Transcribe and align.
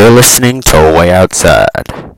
You're 0.00 0.08
listening 0.08 0.62
to 0.62 0.94
Way 0.96 1.12
Outside. 1.12 2.09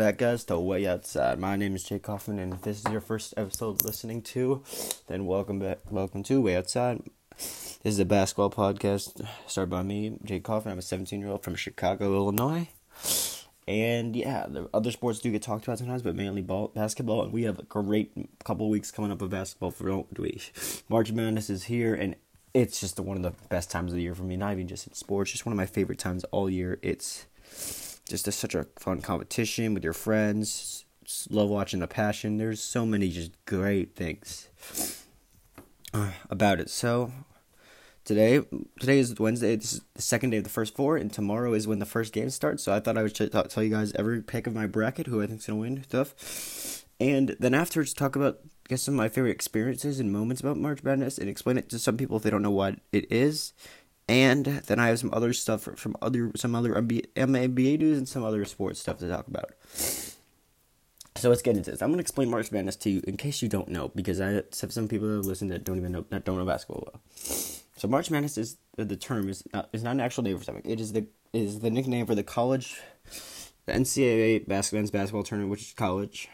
Back, 0.00 0.16
guys, 0.16 0.44
to 0.44 0.58
Way 0.58 0.86
Outside. 0.86 1.38
My 1.38 1.56
name 1.56 1.76
is 1.76 1.84
Jake 1.84 2.04
Kaufman, 2.04 2.38
and 2.38 2.54
if 2.54 2.62
this 2.62 2.78
is 2.78 2.90
your 2.90 3.02
first 3.02 3.34
episode 3.36 3.84
listening 3.84 4.22
to, 4.22 4.62
then 5.08 5.26
welcome 5.26 5.58
back. 5.58 5.80
Welcome 5.90 6.22
to 6.22 6.40
Way 6.40 6.56
Outside. 6.56 7.02
This 7.36 7.82
is 7.84 7.98
a 7.98 8.06
basketball 8.06 8.48
podcast 8.48 9.22
started 9.46 9.68
by 9.68 9.82
me, 9.82 10.16
Jake 10.24 10.42
Kaufman. 10.42 10.72
I'm 10.72 10.78
a 10.78 10.82
17 10.82 11.20
year 11.20 11.28
old 11.28 11.44
from 11.44 11.54
Chicago, 11.54 12.14
Illinois. 12.14 12.68
And 13.68 14.16
yeah, 14.16 14.46
the 14.48 14.70
other 14.72 14.90
sports 14.90 15.18
do 15.18 15.30
get 15.30 15.42
talked 15.42 15.66
about 15.66 15.76
sometimes, 15.76 16.00
but 16.00 16.16
mainly 16.16 16.40
ball, 16.40 16.68
basketball. 16.68 17.24
And 17.24 17.32
we 17.34 17.42
have 17.42 17.58
a 17.58 17.64
great 17.64 18.10
couple 18.42 18.70
weeks 18.70 18.90
coming 18.90 19.12
up 19.12 19.20
of 19.20 19.28
basketball 19.28 19.70
for 19.70 19.86
don't 19.86 20.18
we? 20.18 20.40
March 20.88 21.12
Madness 21.12 21.50
is 21.50 21.64
here, 21.64 21.94
and 21.94 22.16
it's 22.54 22.80
just 22.80 22.98
one 22.98 23.18
of 23.18 23.22
the 23.22 23.34
best 23.50 23.70
times 23.70 23.92
of 23.92 23.96
the 23.96 24.02
year 24.02 24.14
for 24.14 24.22
me. 24.22 24.38
Not 24.38 24.52
even 24.52 24.66
just 24.66 24.86
in 24.86 24.94
sports, 24.94 25.32
just 25.32 25.44
one 25.44 25.52
of 25.52 25.58
my 25.58 25.66
favorite 25.66 25.98
times 25.98 26.24
all 26.32 26.48
year. 26.48 26.78
It's 26.80 27.26
just 28.10 28.26
a, 28.26 28.32
such 28.32 28.54
a 28.54 28.66
fun 28.78 29.00
competition 29.00 29.72
with 29.72 29.84
your 29.84 29.92
friends. 29.92 30.84
Just 31.04 31.30
love 31.30 31.48
watching 31.48 31.80
the 31.80 31.86
passion. 31.86 32.36
There's 32.36 32.60
so 32.60 32.84
many 32.84 33.08
just 33.08 33.32
great 33.46 33.94
things 33.94 34.48
uh, 35.94 36.10
about 36.28 36.60
it. 36.60 36.68
So 36.70 37.12
today, 38.04 38.42
today 38.80 38.98
is 38.98 39.18
Wednesday. 39.18 39.54
This 39.54 39.74
is 39.74 39.80
the 39.94 40.02
second 40.02 40.30
day 40.30 40.38
of 40.38 40.44
the 40.44 40.50
first 40.50 40.74
four, 40.74 40.96
and 40.96 41.12
tomorrow 41.12 41.54
is 41.54 41.68
when 41.68 41.78
the 41.78 41.86
first 41.86 42.12
game 42.12 42.30
starts. 42.30 42.64
So 42.64 42.74
I 42.74 42.80
thought 42.80 42.98
I 42.98 43.02
would 43.02 43.14
tell 43.14 43.62
you 43.62 43.70
guys 43.70 43.92
every 43.94 44.22
pick 44.22 44.48
of 44.48 44.54
my 44.54 44.66
bracket, 44.66 45.06
who 45.06 45.22
I 45.22 45.26
think's 45.26 45.46
gonna 45.46 45.60
win, 45.60 45.84
stuff, 45.84 46.84
and 46.98 47.36
then 47.38 47.54
afterwards 47.54 47.94
talk 47.94 48.16
about 48.16 48.40
guess 48.68 48.82
some 48.82 48.94
of 48.94 48.98
my 48.98 49.08
favorite 49.08 49.32
experiences 49.32 49.98
and 49.98 50.12
moments 50.12 50.40
about 50.40 50.56
March 50.56 50.82
Madness, 50.82 51.18
and 51.18 51.28
explain 51.28 51.58
it 51.58 51.68
to 51.70 51.78
some 51.78 51.96
people 51.96 52.16
if 52.16 52.22
they 52.24 52.30
don't 52.30 52.42
know 52.42 52.50
what 52.50 52.76
it 52.92 53.10
is 53.10 53.52
and 54.10 54.44
then 54.44 54.80
I 54.80 54.88
have 54.88 54.98
some 54.98 55.14
other 55.14 55.32
stuff 55.32 55.62
from 55.62 55.96
other 56.02 56.32
some 56.34 56.56
other 56.56 56.74
NBA 56.74 57.78
news 57.78 57.96
and 57.96 58.08
some 58.08 58.24
other 58.24 58.44
sports 58.44 58.80
stuff 58.80 58.98
to 58.98 59.08
talk 59.08 59.28
about. 59.28 59.52
So 61.14 61.28
let's 61.28 61.42
get 61.42 61.56
into 61.56 61.70
this. 61.70 61.80
I'm 61.80 61.90
gonna 61.90 62.00
explain 62.00 62.28
March 62.28 62.50
Madness 62.50 62.74
to 62.76 62.90
you 62.90 63.02
in 63.06 63.16
case 63.16 63.40
you 63.40 63.48
don't 63.48 63.68
know, 63.68 63.92
because 63.94 64.20
I 64.20 64.30
have 64.32 64.72
some 64.72 64.88
people 64.88 65.06
that 65.06 65.28
listen 65.28 65.46
that 65.48 65.62
don't 65.62 65.76
even 65.76 65.92
know 65.92 66.04
that 66.10 66.24
don't 66.24 66.38
know 66.38 66.44
basketball 66.44 66.88
well. 66.92 67.00
So 67.76 67.86
March 67.86 68.10
Madness 68.10 68.36
is 68.36 68.56
uh, 68.76 68.82
the 68.82 68.96
term 68.96 69.28
is 69.28 69.44
not 69.54 69.68
is 69.72 69.84
not 69.84 69.92
an 69.92 70.00
actual 70.00 70.24
name 70.24 70.36
for 70.38 70.44
something. 70.44 70.68
It 70.68 70.80
is 70.80 70.92
the 70.92 71.06
is 71.32 71.60
the 71.60 71.70
nickname 71.70 72.06
for 72.06 72.16
the 72.16 72.24
college, 72.24 72.80
the 73.66 73.72
NCAA 73.72 74.48
basketball 74.48 74.90
basketball 74.90 75.22
tournament, 75.22 75.52
which 75.52 75.62
is 75.62 75.72
college, 75.72 76.28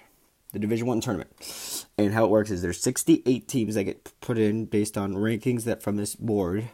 the 0.54 0.58
Division 0.58 0.86
One 0.86 1.02
tournament. 1.02 1.84
And 1.98 2.14
how 2.14 2.24
it 2.24 2.30
works 2.30 2.50
is 2.50 2.62
there's 2.62 2.80
68 2.80 3.46
teams 3.46 3.74
that 3.74 3.84
get 3.84 4.18
put 4.22 4.38
in 4.38 4.64
based 4.64 4.96
on 4.96 5.12
rankings 5.12 5.64
that 5.64 5.82
from 5.82 5.96
this 5.96 6.14
board 6.16 6.70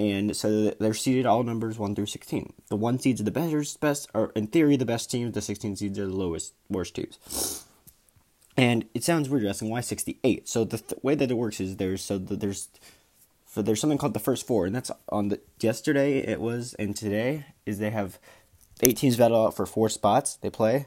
and 0.00 0.34
so 0.34 0.70
they're 0.70 0.94
seeded 0.94 1.26
all 1.26 1.42
numbers 1.42 1.78
1 1.78 1.94
through 1.94 2.06
16. 2.06 2.54
The 2.68 2.76
1 2.76 2.98
seeds 3.00 3.20
are 3.20 3.24
the 3.24 3.30
best, 3.30 3.80
best 3.80 4.08
are 4.14 4.32
in 4.34 4.46
theory 4.46 4.76
the 4.76 4.86
best 4.86 5.10
teams, 5.10 5.34
the 5.34 5.42
16 5.42 5.76
seeds 5.76 5.98
are 5.98 6.06
the 6.06 6.16
lowest, 6.16 6.54
worst 6.70 6.94
teams. 6.94 7.66
And 8.56 8.86
it 8.94 9.04
sounds 9.04 9.28
weird 9.28 9.44
asking 9.44 9.68
why 9.68 9.82
68. 9.82 10.48
So 10.48 10.64
the 10.64 10.78
th- 10.78 11.02
way 11.02 11.14
that 11.14 11.30
it 11.30 11.36
works 11.36 11.60
is 11.60 11.76
there's 11.76 12.00
so 12.00 12.16
the, 12.16 12.34
there's 12.34 12.68
so 13.46 13.60
there's 13.60 13.78
something 13.78 13.98
called 13.98 14.14
the 14.14 14.20
first 14.20 14.46
four, 14.46 14.64
and 14.64 14.74
that's 14.74 14.90
on 15.10 15.28
the 15.28 15.40
yesterday 15.60 16.18
it 16.18 16.40
was, 16.40 16.74
and 16.74 16.96
today 16.96 17.46
is 17.66 17.78
they 17.78 17.90
have 17.90 18.18
eight 18.82 18.96
teams 18.96 19.16
battle 19.16 19.44
out 19.44 19.56
for 19.56 19.66
four 19.66 19.90
spots. 19.90 20.36
They 20.36 20.50
play 20.50 20.86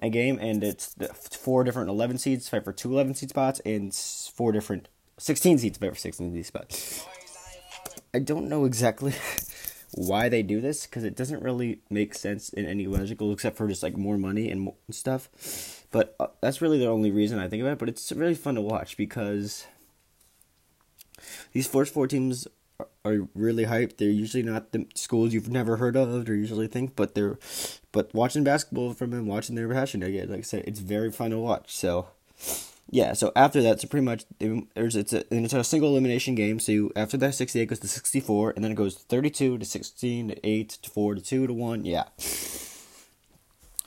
a 0.00 0.10
game, 0.10 0.38
and 0.38 0.62
it's 0.62 0.94
four 1.36 1.64
different 1.64 1.88
11 1.88 2.18
seeds 2.18 2.48
fight 2.48 2.64
for 2.64 2.72
two 2.72 2.92
11 2.92 3.14
seed 3.14 3.30
spots, 3.30 3.60
and 3.64 3.94
four 3.94 4.52
different 4.52 4.88
16 5.18 5.58
seeds 5.58 5.78
fight 5.78 5.92
for 5.92 5.98
16 5.98 6.32
seed 6.32 6.46
spots. 6.46 7.06
I 8.14 8.20
don't 8.20 8.48
know 8.48 8.64
exactly 8.64 9.12
why 9.94 10.28
they 10.28 10.42
do 10.42 10.60
this 10.60 10.86
because 10.86 11.02
it 11.02 11.16
doesn't 11.16 11.42
really 11.42 11.80
make 11.90 12.14
sense 12.14 12.48
in 12.48 12.64
any 12.64 12.86
logical 12.86 13.32
except 13.32 13.56
for 13.56 13.66
just 13.66 13.82
like 13.82 13.96
more 13.96 14.16
money 14.16 14.50
and 14.50 14.72
stuff. 14.90 15.28
But 15.90 16.14
uh, 16.20 16.28
that's 16.40 16.62
really 16.62 16.78
the 16.78 16.86
only 16.86 17.10
reason 17.10 17.40
I 17.40 17.48
think 17.48 17.60
about 17.60 17.74
it. 17.74 17.78
But 17.78 17.88
it's 17.88 18.12
really 18.12 18.34
fun 18.36 18.54
to 18.54 18.60
watch 18.60 18.96
because 18.96 19.66
these 21.52 21.66
first 21.66 21.92
four 21.92 22.06
teams 22.06 22.46
are, 22.78 22.88
are 23.04 23.28
really 23.34 23.64
hyped. 23.64 23.96
They're 23.96 24.08
usually 24.08 24.44
not 24.44 24.70
the 24.70 24.86
schools 24.94 25.34
you've 25.34 25.50
never 25.50 25.76
heard 25.76 25.96
of 25.96 26.28
or 26.28 26.34
usually 26.34 26.68
think, 26.68 26.94
but 26.94 27.14
they're 27.14 27.38
but 27.92 28.14
watching 28.14 28.44
basketball 28.44 28.92
from 28.92 29.10
them, 29.10 29.26
watching 29.26 29.56
their 29.56 29.68
passion, 29.68 30.02
again, 30.02 30.30
like 30.30 30.38
I 30.38 30.42
said, 30.42 30.64
it's 30.66 30.80
very 30.80 31.10
fun 31.10 31.30
to 31.32 31.38
watch. 31.38 31.74
So 31.74 32.08
yeah, 32.90 33.12
so 33.14 33.32
after 33.34 33.62
that, 33.62 33.80
so 33.80 33.88
pretty 33.88 34.04
much 34.04 34.24
there's 34.38 34.94
it's 34.94 35.12
a 35.12 35.24
it's 35.34 35.52
a 35.52 35.64
single 35.64 35.90
elimination 35.90 36.34
game. 36.34 36.60
So 36.60 36.72
you, 36.72 36.92
after 36.94 37.16
that, 37.16 37.34
sixty 37.34 37.60
eight 37.60 37.68
goes 37.68 37.80
to 37.80 37.88
sixty 37.88 38.20
four, 38.20 38.52
and 38.54 38.64
then 38.64 38.72
it 38.72 38.76
goes 38.76 38.96
thirty 38.96 39.30
two 39.30 39.58
to 39.58 39.64
sixteen 39.64 40.28
to 40.28 40.46
eight 40.46 40.70
to 40.82 40.90
four 40.90 41.14
to 41.14 41.20
two 41.20 41.46
to 41.46 41.52
one. 41.52 41.84
Yeah. 41.84 42.04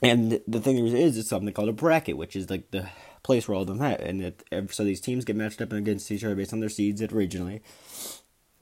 And 0.00 0.40
the 0.46 0.60
thing 0.60 0.78
is, 0.86 1.16
it's 1.16 1.28
something 1.28 1.52
called 1.52 1.68
a 1.68 1.72
bracket, 1.72 2.16
which 2.16 2.36
is 2.36 2.50
like 2.50 2.70
the 2.70 2.88
place 3.24 3.48
where 3.48 3.56
all 3.56 3.62
of 3.62 3.68
them 3.68 3.80
have, 3.80 4.00
and 4.00 4.22
it, 4.22 4.44
so 4.70 4.84
these 4.84 5.00
teams 5.00 5.24
get 5.24 5.34
matched 5.34 5.60
up 5.60 5.72
against 5.72 6.10
each 6.12 6.22
other 6.22 6.36
based 6.36 6.52
on 6.52 6.60
their 6.60 6.68
seeds 6.68 7.02
originally, 7.02 7.62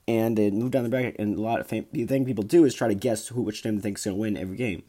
and 0.09 0.39
they 0.39 0.51
move 0.51 0.71
down 0.71 0.85
the 0.85 0.89
bracket. 0.89 1.17
And 1.19 1.37
a 1.37 1.41
lot 1.41 1.61
of 1.61 1.67
fam- 1.67 1.87
the 1.93 2.07
thing 2.07 2.25
people 2.25 2.43
do 2.43 2.65
is 2.65 2.75
try 2.75 2.89
to 2.89 2.95
guess 2.95 3.29
who 3.29 3.43
which 3.43 3.63
team 3.63 3.77
they 3.77 3.83
think's 3.83 4.05
gonna 4.05 4.17
win 4.17 4.37
every 4.37 4.57
game. 4.57 4.85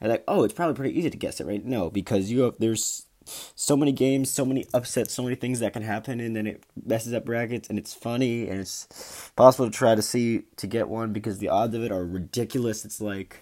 And 0.00 0.10
like, 0.10 0.24
oh, 0.28 0.44
it's 0.44 0.52
probably 0.52 0.74
pretty 0.74 0.98
easy 0.98 1.08
to 1.08 1.16
guess 1.16 1.40
it, 1.40 1.46
right? 1.46 1.64
No, 1.64 1.88
because 1.88 2.30
you 2.30 2.40
have 2.40 2.56
there's 2.58 3.05
so 3.54 3.76
many 3.76 3.92
games, 3.92 4.30
so 4.30 4.44
many 4.44 4.66
upsets, 4.72 5.12
so 5.14 5.22
many 5.22 5.36
things 5.36 5.60
that 5.60 5.72
can 5.72 5.82
happen, 5.82 6.20
and 6.20 6.34
then 6.34 6.46
it 6.46 6.64
messes 6.84 7.12
up 7.12 7.24
brackets, 7.24 7.68
and 7.68 7.78
it's 7.78 7.92
funny, 7.92 8.48
and 8.48 8.60
it's 8.60 9.30
possible 9.36 9.66
to 9.66 9.76
try 9.76 9.94
to 9.94 10.02
see 10.02 10.42
to 10.56 10.66
get 10.66 10.88
one 10.88 11.12
because 11.12 11.38
the 11.38 11.48
odds 11.48 11.74
of 11.74 11.82
it 11.82 11.92
are 11.92 12.04
ridiculous. 12.04 12.84
It's 12.84 13.00
like 13.00 13.40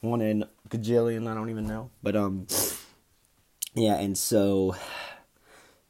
one 0.00 0.20
in 0.20 0.44
gajillion, 0.68 1.28
I 1.30 1.34
don't 1.34 1.50
even 1.50 1.66
know, 1.66 1.90
but 2.02 2.14
um, 2.16 2.46
yeah, 3.74 3.96
and 3.96 4.16
so 4.16 4.76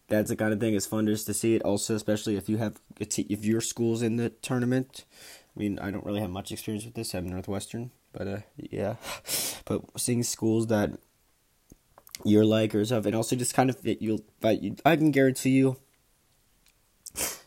that's 0.09 0.31
the 0.31 0.37
kind 0.37 0.53
of 0.53 0.61
thing. 0.61 0.75
It's 0.75 0.87
fun 0.87 1.07
just 1.07 1.27
to 1.27 1.35
see 1.35 1.55
it. 1.55 1.63
Also, 1.63 1.95
especially 1.95 2.37
if 2.37 2.49
you 2.49 2.59
have 2.59 2.81
if 2.99 3.45
your 3.45 3.61
school's 3.61 4.03
in 4.03 4.17
the 4.17 4.31
tournament. 4.31 5.05
I 5.57 5.59
mean, 5.59 5.79
I 5.79 5.91
don't 5.91 6.05
really 6.05 6.21
have 6.21 6.31
much 6.31 6.53
experience 6.53 6.85
with 6.85 6.95
this. 6.95 7.15
I'm 7.15 7.29
Northwestern, 7.29 7.91
but 8.13 8.29
uh, 8.29 8.39
yeah, 8.57 8.97
but 9.65 9.83
seeing 9.99 10.23
schools 10.23 10.67
that 10.67 10.99
you're 12.25 12.45
like 12.45 12.75
or 12.75 12.85
stuff, 12.85 13.07
and 13.07 13.15
also 13.15 13.37
just 13.37 13.55
kind 13.55 13.71
of 13.71 13.79
fit 13.79 14.03
you'll 14.03 14.21
but 14.41 14.63
you, 14.63 14.77
I 14.85 14.97
can 14.97 15.11
guarantee 15.11 15.51
you 15.51 15.77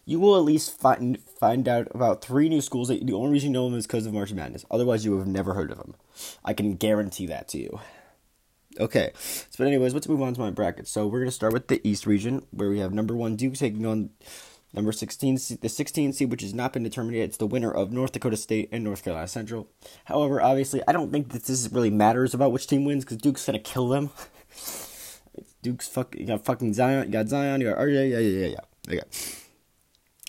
you 0.09 0.19
will 0.19 0.35
at 0.35 0.43
least 0.43 0.75
find 0.79 1.21
find 1.21 1.67
out 1.67 1.87
about 1.91 2.23
three 2.23 2.49
new 2.49 2.61
schools 2.61 2.87
that 2.87 3.05
the 3.05 3.13
only 3.13 3.31
reason 3.31 3.49
you 3.49 3.53
know 3.53 3.69
them 3.69 3.77
is 3.77 3.85
because 3.85 4.07
of 4.07 4.13
March 4.13 4.33
Madness. 4.33 4.65
Otherwise, 4.71 5.05
you 5.05 5.11
would 5.11 5.19
have 5.19 5.27
never 5.27 5.53
heard 5.53 5.69
of 5.69 5.77
them. 5.77 5.93
I 6.43 6.53
can 6.53 6.73
guarantee 6.73 7.27
that 7.27 7.47
to 7.49 7.59
you. 7.59 7.79
Okay, 8.79 9.11
so 9.13 9.55
but 9.59 9.67
anyways, 9.67 9.93
let's 9.93 10.09
move 10.09 10.23
on 10.23 10.33
to 10.33 10.39
my 10.39 10.49
bracket. 10.49 10.87
So 10.87 11.05
we're 11.05 11.19
gonna 11.19 11.29
start 11.29 11.53
with 11.53 11.67
the 11.67 11.79
East 11.87 12.07
region, 12.07 12.43
where 12.49 12.69
we 12.69 12.79
have 12.79 12.91
number 12.91 13.15
one 13.15 13.35
Duke 13.35 13.53
taking 13.53 13.85
on 13.85 14.09
number 14.73 14.91
sixteen, 14.91 15.35
the 15.61 15.69
16 15.69 16.13
seed, 16.13 16.31
which 16.31 16.41
has 16.41 16.55
not 16.55 16.73
been 16.73 16.81
determined 16.81 17.15
yet. 17.15 17.25
It's 17.25 17.37
the 17.37 17.45
winner 17.45 17.71
of 17.71 17.91
North 17.91 18.11
Dakota 18.11 18.37
State 18.37 18.69
and 18.71 18.83
North 18.83 19.03
Carolina 19.03 19.27
Central. 19.27 19.67
However, 20.05 20.41
obviously, 20.41 20.81
I 20.87 20.91
don't 20.91 21.11
think 21.11 21.33
that 21.33 21.43
this 21.43 21.69
really 21.71 21.91
matters 21.91 22.33
about 22.33 22.51
which 22.51 22.65
team 22.65 22.83
wins 22.83 23.05
because 23.05 23.17
Duke's 23.17 23.45
gonna 23.45 23.59
kill 23.59 23.87
them. 23.89 24.09
Duke's 25.61 25.87
fuck. 25.87 26.15
You 26.15 26.25
got 26.25 26.45
fucking 26.45 26.73
Zion. 26.73 27.07
You 27.07 27.11
got 27.11 27.27
Zion. 27.27 27.61
You 27.61 27.69
got 27.69 27.79
RJ. 27.79 28.11
Yeah, 28.11 28.19
yeah, 28.19 28.47
yeah, 28.47 28.47
yeah. 28.47 28.97
Okay. 28.97 29.07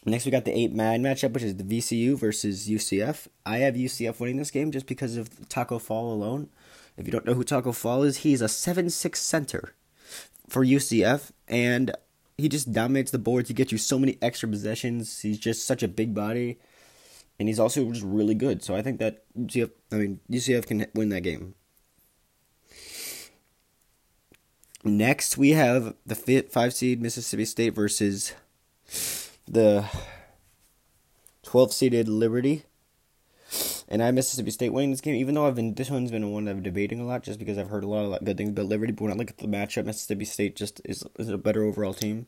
Next, 0.07 0.25
we 0.25 0.31
got 0.31 0.45
the 0.47 0.59
eight 0.59 0.73
man 0.73 1.03
matchup, 1.03 1.33
which 1.33 1.43
is 1.43 1.57
the 1.57 1.65
VCU 1.65 2.17
versus 2.17 2.69
UCF. 2.69 3.29
I 3.45 3.59
have 3.59 3.75
UCF 3.75 4.19
winning 4.19 4.39
this 4.39 4.51
game 4.51 4.71
just 4.71 4.87
because 4.87 5.17
of 5.17 5.29
Tacko 5.49 5.81
Fall 5.81 6.13
alone. 6.13 6.49
If 6.97 7.07
you 7.07 7.13
don't 7.13 7.27
know 7.27 7.35
who 7.35 7.45
Tacko 7.45 7.75
Fall 7.75 8.03
is, 8.03 8.19
he's 8.19 8.41
a 8.41 8.49
seven-six 8.49 9.21
center 9.21 9.75
for 10.49 10.65
UCF, 10.65 11.31
and 11.49 11.93
he 12.39 12.49
just 12.49 12.73
dominates 12.73 13.11
the 13.11 13.19
boards. 13.19 13.49
He 13.49 13.55
gets 13.55 13.73
you 13.73 13.79
so 13.79 13.99
many 13.99 14.19
extra 14.23 14.49
possessions. 14.49 15.21
He's 15.21 15.39
just 15.39 15.67
such 15.67 15.83
a 15.83 15.89
big 15.89 16.15
body, 16.15 16.59
and 17.39 17.49
he's 17.49 17.61
also 17.61 17.91
just 17.91 18.05
really 18.05 18.35
good. 18.35 18.65
So 18.65 18.75
I 18.75 18.83
think 18.83 18.99
that 19.01 19.25
UCF, 19.39 19.71
I 19.93 19.97
mean 19.97 20.21
UCF 20.31 20.67
can 20.67 20.87
win 20.95 21.11
that 21.11 21.23
game. 21.23 21.55
Next, 24.83 25.37
we 25.37 25.51
have 25.51 25.95
the 26.07 26.15
five 26.51 26.73
seed 26.73 27.03
Mississippi 27.03 27.45
State 27.45 27.75
versus 27.75 28.33
the 29.47 29.85
12 31.43 31.73
seeded 31.73 32.09
Liberty. 32.09 32.65
And 33.89 34.01
I 34.01 34.07
have 34.07 34.15
Mississippi 34.15 34.53
State 34.53 34.73
winning 34.73 34.93
this 34.93 35.01
game, 35.01 35.17
even 35.17 35.35
though 35.35 35.47
I've 35.47 35.57
been 35.57 35.75
this 35.75 35.91
one's 35.91 36.13
been 36.13 36.31
one 36.31 36.47
I'm 36.47 36.63
debating 36.63 37.01
a 37.01 37.05
lot, 37.05 37.25
just 37.25 37.41
because 37.41 37.59
I've 37.59 37.69
heard 37.69 37.83
a 37.83 37.89
lot 37.89 38.05
of 38.05 38.25
good 38.25 38.37
things 38.37 38.51
about 38.51 38.67
Liberty. 38.67 38.93
But 38.93 39.03
when 39.03 39.13
I 39.13 39.17
look 39.17 39.31
at 39.31 39.39
the 39.39 39.49
matchup, 39.49 39.85
Mississippi 39.85 40.25
State 40.25 40.55
just 40.55 40.81
is, 40.85 41.05
is 41.19 41.29
a 41.29 41.37
better 41.37 41.65
overall 41.65 41.93
team 41.93 42.27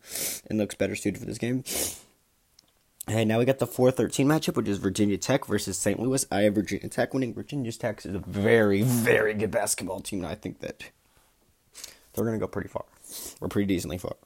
and 0.51 0.59
looks 0.59 0.75
better 0.75 0.97
suited 0.97 1.21
for 1.21 1.27
this 1.27 1.39
game. 1.39 1.63
And 3.07 3.29
now 3.29 3.39
we 3.39 3.45
got 3.45 3.61
the 3.61 3.67
4-13 3.67 4.27
matchup, 4.27 4.57
which 4.57 4.69
is 4.69 4.79
Virginia 4.79 5.19
Tech 5.19 5.47
versus 5.47 5.79
St. 5.79 5.99
Louis. 5.99 6.27
I 6.31 6.43
have 6.43 6.55
Virginia 6.55 6.89
Tech 6.89 7.15
winning. 7.15 7.33
Virginia 7.33 7.73
Tech 7.73 8.05
is 8.05 8.15
a 8.15 8.19
very, 8.19 8.83
very 8.83 9.35
good 9.35 9.51
basketball 9.51 10.01
team, 10.01 10.21
and 10.21 10.29
I 10.29 10.35
think 10.35 10.61
that 10.61 10.91
they're 12.15 12.25
going 12.25 12.39
to 12.39 12.45
go 12.45 12.49
pretty 12.49 12.69
far, 12.69 12.85
or 13.41 13.49
pretty 13.49 13.67
decently 13.67 13.99
far. 13.99 14.17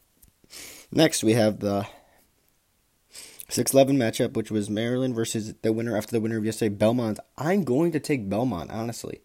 Next, 0.91 1.25
we 1.25 1.33
have 1.33 1.61
the 1.61 1.87
6-11 3.49 3.97
matchup, 3.97 4.35
which 4.35 4.50
was 4.50 4.69
Maryland 4.69 5.15
versus 5.15 5.55
the 5.62 5.73
winner 5.73 5.97
after 5.97 6.12
the 6.12 6.21
winner 6.21 6.38
of 6.38 6.44
yesterday, 6.44 6.75
Belmont. 6.75 7.19
I'm 7.38 7.65
going 7.65 7.93
to 7.93 8.00
take 8.00 8.29
Belmont, 8.29 8.71
honestly. 8.71 9.21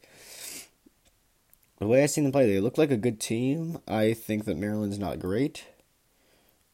The 1.79 1.87
way 1.87 2.03
I've 2.03 2.11
seen 2.11 2.25
them 2.25 2.31
play, 2.31 2.45
they 2.45 2.59
look 2.59 2.77
like 2.77 2.91
a 2.91 2.97
good 2.97 3.19
team. 3.19 3.79
I 3.87 4.13
think 4.13 4.45
that 4.45 4.57
Maryland's 4.57 4.99
not 4.99 5.19
great. 5.19 5.65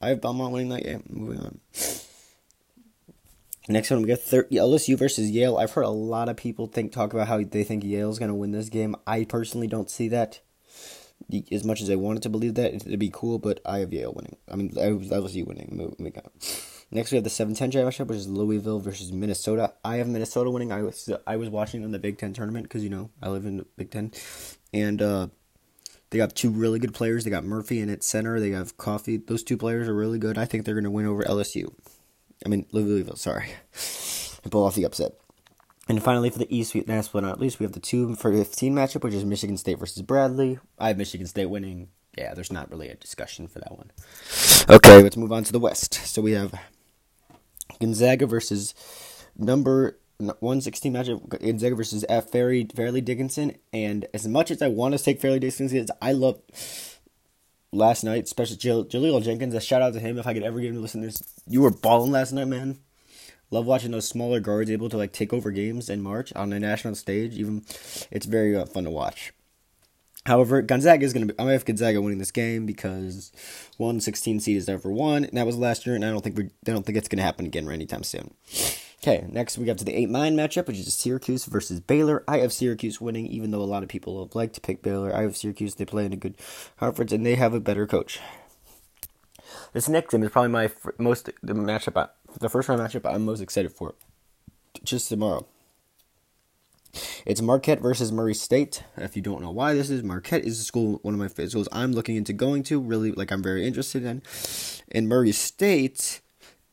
I 0.01 0.09
have 0.09 0.21
Belmont 0.21 0.53
winning 0.53 0.69
that 0.69 0.83
game. 0.83 1.03
Moving 1.09 1.39
on. 1.39 1.59
Next 3.69 3.89
one, 3.89 4.01
we 4.01 4.07
got 4.07 4.19
thir- 4.19 4.47
LSU 4.51 4.97
versus 4.97 5.29
Yale. 5.29 5.57
I've 5.57 5.71
heard 5.71 5.85
a 5.85 5.89
lot 5.89 6.29
of 6.29 6.37
people 6.37 6.67
think 6.67 6.91
talk 6.91 7.13
about 7.13 7.27
how 7.27 7.41
they 7.43 7.63
think 7.63 7.83
Yale's 7.83 8.19
going 8.19 8.29
to 8.29 8.35
win 8.35 8.51
this 8.51 8.69
game. 8.69 8.95
I 9.05 9.23
personally 9.23 9.67
don't 9.67 9.89
see 9.89 10.07
that. 10.09 10.39
As 11.51 11.63
much 11.63 11.81
as 11.81 11.89
I 11.89 11.95
wanted 11.95 12.23
to 12.23 12.29
believe 12.29 12.55
that, 12.55 12.73
it'd 12.73 12.99
be 12.99 13.11
cool, 13.13 13.37
but 13.37 13.59
I 13.65 13.79
have 13.79 13.91
Yale 13.91 14.13
winning. 14.13 14.37
I 14.49 14.55
mean, 14.55 14.73
I 14.79 14.91
was 14.91 15.09
LSU 15.09 15.45
winning. 15.45 15.69
Moving 15.71 16.13
on. 16.17 16.31
Next, 16.89 17.11
we 17.11 17.15
have 17.15 17.25
the 17.25 17.29
7-10 17.29 17.57
championship, 17.57 18.07
which 18.07 18.17
is 18.17 18.29
Louisville 18.29 18.79
versus 18.79 19.11
Minnesota. 19.11 19.73
I 19.83 19.97
have 19.97 20.07
Minnesota 20.07 20.49
winning. 20.49 20.71
I 20.71 20.83
was 20.83 21.09
I 21.27 21.35
was 21.35 21.49
watching 21.49 21.83
in 21.83 21.91
the 21.91 21.99
Big 21.99 22.17
Ten 22.17 22.33
tournament 22.33 22.63
because 22.63 22.83
you 22.83 22.89
know 22.89 23.09
I 23.21 23.29
live 23.29 23.45
in 23.45 23.57
the 23.57 23.65
Big 23.75 23.91
Ten, 23.91 24.13
and 24.73 25.01
uh, 25.01 25.27
they 26.09 26.17
got 26.17 26.33
two 26.33 26.49
really 26.49 26.79
good 26.79 26.93
players. 26.93 27.25
They 27.25 27.29
got 27.29 27.43
Murphy 27.43 27.81
in 27.81 27.89
its 27.89 28.07
center. 28.07 28.39
They 28.39 28.51
have 28.51 28.77
Coffey. 28.77 29.17
Those 29.17 29.43
two 29.43 29.57
players 29.57 29.89
are 29.89 29.93
really 29.93 30.17
good. 30.17 30.37
I 30.37 30.45
think 30.45 30.63
they're 30.63 30.75
going 30.75 30.85
to 30.85 30.91
win 30.91 31.05
over 31.05 31.23
LSU. 31.23 31.73
I 32.45 32.49
mean 32.49 32.65
Louisville. 32.71 33.17
Sorry, 33.17 33.49
and 34.43 34.51
pull 34.51 34.65
off 34.65 34.75
the 34.75 34.85
upset. 34.85 35.19
And 35.89 36.03
finally, 36.03 36.29
for 36.29 36.39
the 36.39 36.55
East, 36.55 36.75
last 36.87 37.13
but 37.13 37.23
not 37.23 37.39
least, 37.39 37.59
we 37.59 37.63
have 37.63 37.71
the 37.71 37.79
two 37.79 38.15
for 38.15 38.33
15 38.33 38.73
matchup, 38.73 39.03
which 39.03 39.13
is 39.13 39.23
Michigan 39.23 39.57
State 39.57 39.79
versus 39.79 40.01
Bradley. 40.01 40.59
I 40.77 40.89
have 40.89 40.97
Michigan 40.97 41.27
State 41.27 41.45
winning. 41.45 41.89
Yeah, 42.17 42.33
there's 42.33 42.51
not 42.51 42.69
really 42.69 42.89
a 42.89 42.95
discussion 42.95 43.47
for 43.47 43.59
that 43.59 43.77
one. 43.77 43.91
Okay, 44.69 45.01
let's 45.01 45.15
move 45.15 45.31
on 45.31 45.43
to 45.45 45.51
the 45.51 45.59
West. 45.59 45.93
So 45.93 46.21
we 46.21 46.31
have 46.33 46.53
Gonzaga 47.79 48.25
versus 48.25 48.73
number 49.37 49.97
116 50.17 50.91
matchup. 50.91 51.29
Gonzaga 51.29 51.75
versus 51.75 52.03
F. 52.09 52.31
Fairleigh, 52.31 52.67
Fairleigh 52.75 53.01
Dickinson. 53.01 53.55
And 53.71 54.07
as 54.13 54.27
much 54.27 54.51
as 54.51 54.61
I 54.61 54.67
want 54.67 54.97
to 54.97 55.03
take 55.03 55.21
Fairleigh 55.21 55.39
Dickinson, 55.39 55.87
I 56.01 56.11
love 56.11 56.41
last 57.71 58.03
night, 58.03 58.23
especially 58.23 58.57
Jahlil 58.57 59.23
Jenkins. 59.23 59.53
A 59.53 59.61
shout 59.61 59.81
out 59.81 59.93
to 59.93 59.99
him 59.99 60.17
if 60.17 60.25
I 60.25 60.33
could 60.33 60.43
ever 60.43 60.59
get 60.59 60.69
him 60.69 60.75
to 60.75 60.81
listen 60.81 61.01
to 61.01 61.07
this. 61.07 61.23
You 61.47 61.61
were 61.61 61.71
balling 61.71 62.11
last 62.11 62.33
night, 62.33 62.47
man. 62.47 62.79
Love 63.49 63.65
watching 63.65 63.91
those 63.91 64.07
smaller 64.07 64.39
guards 64.39 64.69
able 64.69 64.89
to 64.89 64.97
like 64.97 65.13
take 65.13 65.31
over 65.31 65.51
games 65.51 65.89
in 65.89 66.01
March 66.01 66.33
on 66.33 66.49
the 66.49 66.59
national 66.59 66.95
stage. 66.95 67.37
Even 67.37 67.63
it's 68.11 68.25
very 68.25 68.55
uh, 68.55 68.65
fun 68.65 68.83
to 68.83 68.89
watch. 68.89 69.33
However, 70.25 70.61
Gonzaga 70.61 71.05
is 71.05 71.13
going 71.13 71.25
to 71.25 71.33
be. 71.33 71.39
I 71.39 71.53
have 71.53 71.63
Gonzaga 71.63 72.01
winning 72.01 72.19
this 72.19 72.31
game 72.31 72.65
because 72.65 73.31
one 73.77 74.01
16 74.01 74.41
seed 74.41 74.57
is 74.57 74.67
never 74.67 74.91
won, 74.91 75.23
and 75.23 75.37
that 75.37 75.45
was 75.45 75.55
last 75.55 75.85
year, 75.85 75.95
and 75.95 76.03
I 76.03 76.09
don't 76.09 76.21
think 76.21 76.37
we, 76.37 76.43
I 76.45 76.71
don't 76.71 76.85
think 76.85 76.97
it's 76.97 77.07
going 77.07 77.19
to 77.19 77.23
happen 77.23 77.45
again 77.45 77.71
anytime 77.71 78.03
soon. 78.03 78.33
Okay, 79.01 79.25
next 79.29 79.57
we 79.57 79.63
got 79.63 79.77
to 79.77 79.85
the 79.85 79.95
8 79.95 80.09
9 80.09 80.35
matchup, 80.35 80.67
which 80.67 80.79
is 80.79 80.93
Syracuse 80.93 81.45
versus 81.45 81.79
Baylor. 81.79 82.25
I 82.27 82.39
have 82.39 82.51
Syracuse 82.51 82.99
winning, 82.99 83.27
even 83.27 83.51
though 83.51 83.61
a 83.61 83.63
lot 83.63 83.83
of 83.83 83.89
people 83.89 84.21
have 84.21 84.35
liked 84.35 84.55
to 84.55 84.61
pick 84.61 84.81
Baylor. 84.81 85.15
I 85.15 85.21
have 85.21 85.37
Syracuse. 85.37 85.75
They 85.75 85.85
play 85.85 86.05
in 86.05 86.11
a 86.11 86.17
good 86.17 86.35
conference, 86.77 87.13
and 87.13 87.25
they 87.25 87.35
have 87.35 87.53
a 87.53 87.61
better 87.61 87.87
coach. 87.87 88.19
This 89.71 89.87
next 89.87 90.11
game 90.11 90.23
is 90.23 90.31
probably 90.31 90.51
my 90.51 90.69
most 90.97 91.29
the 91.41 91.53
matchup, 91.53 92.09
the 92.39 92.49
first 92.49 92.69
round 92.69 92.81
matchup 92.81 93.11
I'm 93.11 93.25
most 93.25 93.41
excited 93.41 93.71
for. 93.71 93.95
Just 94.83 95.09
tomorrow. 95.09 95.45
It's 97.25 97.41
Marquette 97.41 97.81
versus 97.81 98.11
Murray 98.11 98.33
State. 98.33 98.83
If 98.95 99.15
you 99.15 99.21
don't 99.21 99.41
know 99.41 99.51
why 99.51 99.73
this 99.73 99.89
is, 99.89 100.03
Marquette 100.03 100.45
is 100.45 100.59
a 100.59 100.63
school, 100.63 100.99
one 101.03 101.13
of 101.13 101.19
my 101.19 101.27
schools 101.27 101.67
I'm 101.71 101.91
looking 101.91 102.15
into 102.15 102.33
going 102.33 102.63
to, 102.63 102.79
really, 102.79 103.11
like 103.11 103.31
I'm 103.31 103.43
very 103.43 103.67
interested 103.67 104.03
in. 104.03 104.21
And 104.91 105.07
Murray 105.07 105.31
State 105.31 106.21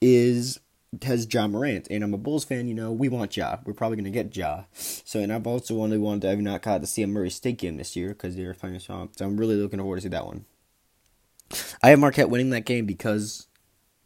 is 0.01 0.61
has 1.03 1.27
Ja 1.33 1.49
Morant, 1.49 1.89
and 1.91 2.05
I'm 2.05 2.15
a 2.15 2.19
Bulls 2.19 2.45
fan. 2.45 2.69
You 2.69 2.75
know, 2.75 2.93
we 2.93 3.09
want 3.09 3.37
Ja. 3.37 3.59
We're 3.65 3.73
probably 3.73 3.97
gonna 3.97 4.11
get 4.11 4.37
Ja. 4.37 4.65
So, 4.73 5.21
and 5.21 5.33
I've 5.33 5.47
also 5.47 5.75
wanted 5.75 6.01
wanted 6.01 6.23
to 6.23 6.29
have 6.29 6.39
not 6.39 6.63
got 6.63 6.81
to 6.81 6.87
see 6.87 7.03
a 7.03 7.07
Murray 7.07 7.31
State 7.31 7.59
game 7.59 7.77
this 7.77 7.97
year 7.97 8.11
because 8.11 8.37
they're 8.37 8.55
playing 8.55 8.79
strong. 8.79 9.11
So 9.17 9.25
I'm 9.25 9.37
really 9.37 9.57
looking 9.57 9.81
forward 9.81 9.97
to 9.97 10.03
see 10.03 10.09
that 10.09 10.27
one. 10.27 10.45
I 11.83 11.91
have 11.91 11.99
Marquette 11.99 12.31
winning 12.31 12.51
that 12.51 12.65
game 12.65 12.87
because 12.87 13.49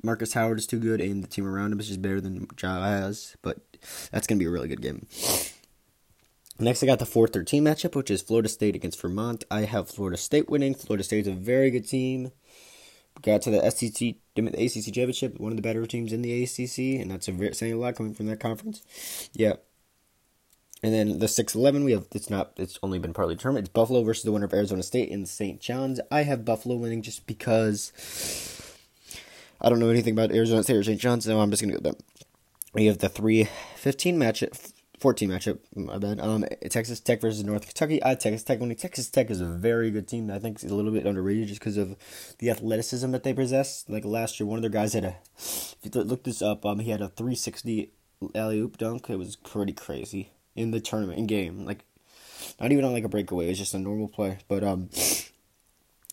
Markus 0.02 0.32
Howard 0.32 0.58
is 0.58 0.66
too 0.66 0.78
good, 0.78 1.00
and 1.00 1.22
the 1.22 1.28
team 1.28 1.46
around 1.46 1.72
him 1.72 1.80
is 1.80 1.88
just 1.88 2.02
better 2.02 2.20
than 2.20 2.46
Ja 2.60 2.82
has. 2.82 3.36
But 3.42 3.58
that's 4.10 4.26
gonna 4.26 4.38
be 4.38 4.46
a 4.46 4.50
really 4.50 4.68
good 4.68 4.82
game. 4.82 5.06
Next, 6.60 6.82
I 6.82 6.86
got 6.86 6.98
the 6.98 7.06
4 7.06 7.28
13 7.28 7.64
matchup, 7.64 7.94
which 7.94 8.10
is 8.10 8.20
Florida 8.20 8.48
State 8.48 8.74
against 8.74 9.00
Vermont. 9.00 9.44
I 9.50 9.60
have 9.60 9.88
Florida 9.88 10.16
State 10.16 10.50
winning. 10.50 10.74
Florida 10.74 11.04
State 11.04 11.26
is 11.26 11.32
a 11.32 11.32
very 11.32 11.70
good 11.70 11.88
team. 11.88 12.32
Got 13.22 13.42
to 13.42 13.50
the 13.50 13.70
SEC, 13.70 14.14
the 14.34 14.46
ACC 14.46 14.94
championship, 14.94 15.40
one 15.40 15.52
of 15.52 15.56
the 15.56 15.62
better 15.62 15.84
teams 15.86 16.12
in 16.12 16.22
the 16.22 16.42
ACC, 16.42 17.00
and 17.00 17.10
that's 17.10 17.26
a 17.28 17.32
very, 17.32 17.54
saying 17.54 17.72
a 17.74 17.76
lot 17.76 17.96
coming 17.96 18.14
from 18.14 18.26
that 18.26 18.40
conference. 18.40 18.82
Yeah. 19.32 19.54
And 20.82 20.94
then 20.94 21.18
the 21.18 21.26
6 21.26 21.54
11, 21.54 21.82
we 21.82 21.92
have, 21.92 22.06
it's 22.12 22.30
not, 22.30 22.52
it's 22.56 22.78
only 22.82 23.00
been 23.00 23.12
partly 23.12 23.34
determined. 23.34 23.66
It's 23.66 23.72
Buffalo 23.72 24.04
versus 24.04 24.22
the 24.22 24.30
winner 24.30 24.46
of 24.46 24.52
Arizona 24.52 24.84
State 24.84 25.08
in 25.08 25.26
St. 25.26 25.60
John's. 25.60 26.00
I 26.10 26.22
have 26.22 26.44
Buffalo 26.44 26.76
winning 26.76 27.02
just 27.02 27.26
because 27.26 27.92
I 29.60 29.69
don't 29.69 29.81
know 29.81 29.90
anything 29.90 30.12
about 30.12 30.32
Arizona 30.32 30.62
State 30.62 30.76
or 30.76 30.84
St. 30.84 31.00
John's, 31.00 31.25
so 31.25 31.40
I'm 31.40 31.50
just 31.50 31.62
going 31.62 31.70
to 31.75 31.81
go 31.81 31.88
with 31.88 31.99
them. 31.99 32.06
We 32.75 32.87
have 32.87 32.99
the 32.99 33.08
3 33.08 33.49
15 33.76 34.19
matchup 34.19 34.72
14 34.99 35.31
matchup. 35.31 35.58
My 35.75 35.99
bad. 35.99 36.20
Um, 36.20 36.44
Texas 36.69 37.00
Tech 37.00 37.20
versus 37.20 37.44
North 37.44 37.62
Kentucky. 37.62 38.02
I 38.05 38.14
Texas 38.14 38.43
Tech 38.43 38.60
winning. 38.60 38.76
Texas 38.76 39.08
Tech 39.08 39.31
is 39.31 39.40
a 39.40 39.46
very 39.46 39.90
good 39.90 40.08
team. 40.08 40.31
I 40.31 40.38
think 40.38 40.56
it's 40.56 40.70
a 40.70 40.75
little 40.75 40.90
bit 40.90 41.06
underrated 41.06 41.49
just 41.49 41.60
because 41.60 41.76
of 41.76 41.96
the 42.38 42.50
athleticism 42.50 43.10
that 43.12 43.22
they 43.22 43.32
possess. 43.32 43.84
Like 43.88 44.05
last 44.05 44.38
year, 44.40 44.46
one 44.46 44.58
of 44.58 44.62
their 44.62 44.70
guys 44.70 44.94
had 44.94 45.05
a. 45.05 45.16
If 45.37 45.76
you 45.82 46.02
look 46.02 46.25
this 46.25 46.43
up, 46.43 46.66
um, 46.66 46.81
he 46.81 46.90
had 46.90 47.00
a 47.00 47.08
360 47.08 47.93
alley 48.34 48.58
oop 48.58 48.78
dunk. 48.78 49.08
It 49.08 49.16
was 49.16 49.37
pretty 49.37 49.72
crazy 49.72 50.32
in 50.56 50.72
the 50.72 50.81
tournament 50.81 51.19
in 51.19 51.26
game. 51.26 51.64
Like, 51.64 51.84
not 52.61 52.72
even 52.72 52.84
on 52.84 52.93
like 52.93 53.04
a 53.04 53.08
breakaway. 53.08 53.46
It 53.46 53.50
was 53.50 53.58
just 53.58 53.75
a 53.75 53.78
normal 53.78 54.08
play. 54.08 54.38
But 54.49 54.64
um. 54.64 54.90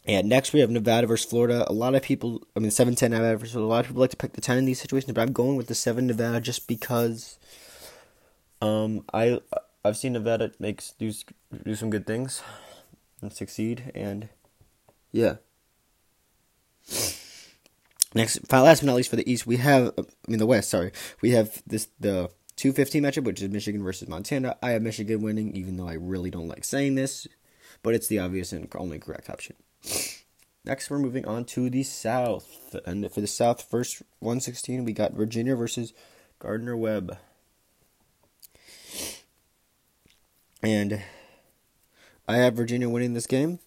And 0.08 0.30
next 0.30 0.54
we 0.54 0.60
have 0.60 0.70
Nevada 0.70 1.08
versus 1.08 1.28
Florida. 1.28 1.66
A 1.68 1.74
lot 1.74 1.96
of 1.96 2.04
people, 2.04 2.44
I 2.56 2.60
mean, 2.60 2.72
7 2.72 2.96
10 2.96 3.12
Nevada 3.12 3.38
versus 3.38 3.54
Florida. 3.54 3.68
A 3.68 3.74
lot 3.74 3.80
of 3.80 3.88
people 3.88 4.02
like 4.02 4.12
to 4.12 4.18
pick 4.18 4.34
the 4.34 4.42
10 4.42 4.60
in 4.60 4.66
these 4.66 4.80
situations, 4.80 5.12
but 5.14 5.22
I'm 5.22 5.34
going 5.34 5.56
with 5.56 5.68
the 5.68 5.76
7 5.76 6.06
Nevada 6.06 6.40
just 6.40 6.68
because 6.68 7.40
um, 8.62 9.04
I 9.14 9.40
I've 9.84 9.98
seen 9.98 10.14
Nevada 10.14 10.52
makes 10.60 10.94
do 10.98 11.12
do 11.64 11.76
some 11.76 11.90
good 11.90 12.08
things 12.08 12.42
and 13.22 13.32
succeed, 13.32 13.92
and 13.94 14.30
yeah. 15.12 15.36
Next, 18.14 18.52
last 18.52 18.80
but 18.80 18.88
not 18.88 18.96
least 18.96 19.10
for 19.10 19.16
the 19.16 19.30
East, 19.30 19.46
we 19.46 19.58
have 19.58 19.94
I 19.98 20.04
mean 20.28 20.40
the 20.40 20.46
West. 20.46 20.70
Sorry, 20.70 20.92
we 21.22 21.32
have 21.32 21.62
this 21.68 21.88
the 22.00 22.30
two 22.56 22.72
fifteen 22.74 23.04
matchup, 23.04 23.26
which 23.26 23.42
is 23.42 23.50
Michigan 23.50 23.84
versus 23.84 24.08
Montana. 24.08 24.58
I 24.62 24.72
have 24.72 24.82
Michigan 24.82 25.22
winning, 25.22 25.56
even 25.56 25.78
though 25.78 25.88
I 25.88 25.94
really 25.94 26.32
don't 26.32 26.48
like 26.48 26.64
saying 26.64 26.96
this, 26.96 27.28
but 27.84 27.94
it's 27.94 28.08
the 28.08 28.20
obvious 28.20 28.52
and 28.54 28.68
only 28.76 29.00
correct 29.00 29.30
option. 29.30 29.56
Next, 30.64 30.90
we're 30.90 31.00
moving 31.00 31.26
on 31.28 31.46
to 31.46 31.70
the 31.70 31.84
South, 31.84 32.76
and 32.86 33.12
for 33.12 33.22
the 33.22 33.28
South, 33.28 33.62
first 33.62 34.02
one 34.20 34.40
sixteen, 34.40 34.84
we 34.84 34.94
got 34.94 35.14
Virginia 35.14 35.56
versus 35.56 35.94
Gardner 36.40 36.76
Webb. 36.76 37.18
And 40.64 41.04
I 42.28 42.38
have 42.38 42.56
Virginia 42.56 42.90
winning 42.90 43.14
this 43.14 43.28
game. 43.28 43.60